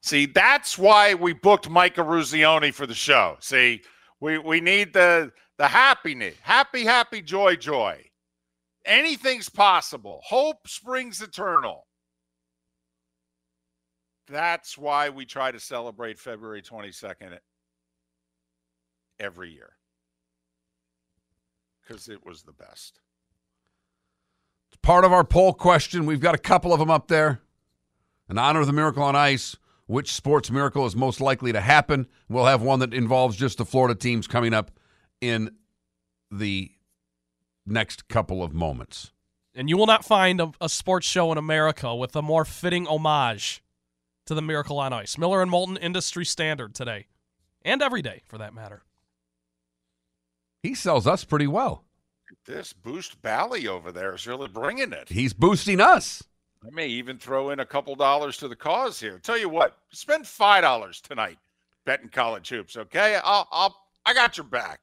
See, 0.03 0.27
that's 0.27 0.77
why 0.77 1.15
we 1.15 1.33
booked 1.33 1.71
Mike 1.71 1.97
Eruzione 1.97 2.75
for 2.75 2.87
the 2.87 2.95
show. 2.95 3.37
See, 3.41 3.83
we 4.21 4.37
we 4.39 4.61
need 4.61 4.93
the 4.93 5.33
the 5.57 5.67
happiness, 5.67 6.35
happy, 6.43 6.85
happy, 6.85 7.23
joy, 7.23 7.57
joy. 7.57 8.05
Anything's 8.85 9.49
possible. 9.49 10.21
Hope 10.25 10.69
springs 10.69 11.23
eternal. 11.23 11.87
That's 14.29 14.77
why 14.77 15.09
we 15.09 15.25
try 15.25 15.51
to 15.51 15.61
celebrate 15.61 16.19
February 16.19 16.61
22nd 16.61 17.39
every 19.19 19.53
year. 19.53 19.71
Because 21.87 22.09
it 22.09 22.25
was 22.25 22.43
the 22.43 22.53
best. 22.53 23.01
It's 24.69 24.79
part 24.83 25.05
of 25.05 25.13
our 25.13 25.25
poll 25.25 25.53
question. 25.53 26.07
We've 26.07 26.21
got 26.21 26.35
a 26.35 26.39
couple 26.39 26.73
of 26.73 26.79
them 26.79 26.91
up 26.91 27.09
there. 27.09 27.41
In 28.29 28.39
honor 28.39 28.61
of 28.61 28.67
the 28.67 28.73
miracle 28.73 29.03
on 29.03 29.15
ice, 29.15 29.57
which 29.87 30.13
sports 30.13 30.51
miracle 30.51 30.87
is 30.87 30.97
most 30.97 31.21
likely 31.21 31.53
to 31.53 31.61
happen? 31.61 32.07
We'll 32.29 32.47
have 32.47 32.63
one 32.63 32.79
that 32.79 32.95
involves 32.95 33.37
just 33.37 33.59
the 33.59 33.67
Florida 33.67 33.95
teams 33.95 34.27
coming 34.27 34.55
up 34.55 34.71
in 35.21 35.51
the 36.31 36.71
next 37.67 38.09
couple 38.09 38.43
of 38.43 38.55
moments. 38.55 39.13
And 39.55 39.69
you 39.69 39.77
will 39.77 39.87
not 39.87 40.05
find 40.05 40.41
a, 40.41 40.53
a 40.61 40.69
sports 40.69 41.07
show 41.07 41.31
in 41.33 41.39
America 41.39 41.95
with 41.95 42.17
a 42.17 42.23
more 42.23 42.45
fitting 42.45 42.87
homage 42.87 43.63
to 44.27 44.35
the 44.35 44.43
Miracle 44.43 44.79
on 44.79 44.93
Ice. 44.93 45.19
Miller 45.19 45.43
and 45.43 45.51
Moulton 45.51 45.77
industry 45.77 46.25
standard 46.25 46.75
today, 46.75 47.07
and 47.63 47.83
every 47.83 48.03
day 48.03 48.23
for 48.27 48.39
that 48.39 48.55
matter. 48.55 48.83
He 50.65 50.75
sells 50.75 51.07
us 51.07 51.25
pretty 51.25 51.47
well. 51.47 51.85
This 52.47 52.73
Boost 52.73 53.21
Bally 53.21 53.69
over 53.69 53.93
there 53.93 54.15
is 54.15 54.27
really 54.27 54.49
bringing 54.49 54.95
it. 54.95 55.11
He's 55.11 55.35
boosting 55.35 55.79
us. 55.79 56.25
I 56.65 56.71
may 56.73 56.87
even 56.87 57.19
throw 57.19 57.51
in 57.51 57.61
a 57.61 57.67
couple 57.67 57.95
dollars 57.95 58.39
to 58.39 58.49
the 58.49 58.57
cause 58.57 58.99
here. 58.99 59.19
Tell 59.19 59.37
you 59.37 59.51
what, 59.51 59.77
spend 59.91 60.27
five 60.27 60.63
dollars 60.63 61.03
tonight 61.03 61.37
betting 61.85 62.09
college 62.09 62.49
hoops. 62.49 62.79
Okay, 62.79 63.21
I'll, 63.23 63.47
I'll, 63.53 63.77
I 64.07 64.15
got 64.15 64.39
your 64.39 64.47
back. 64.47 64.81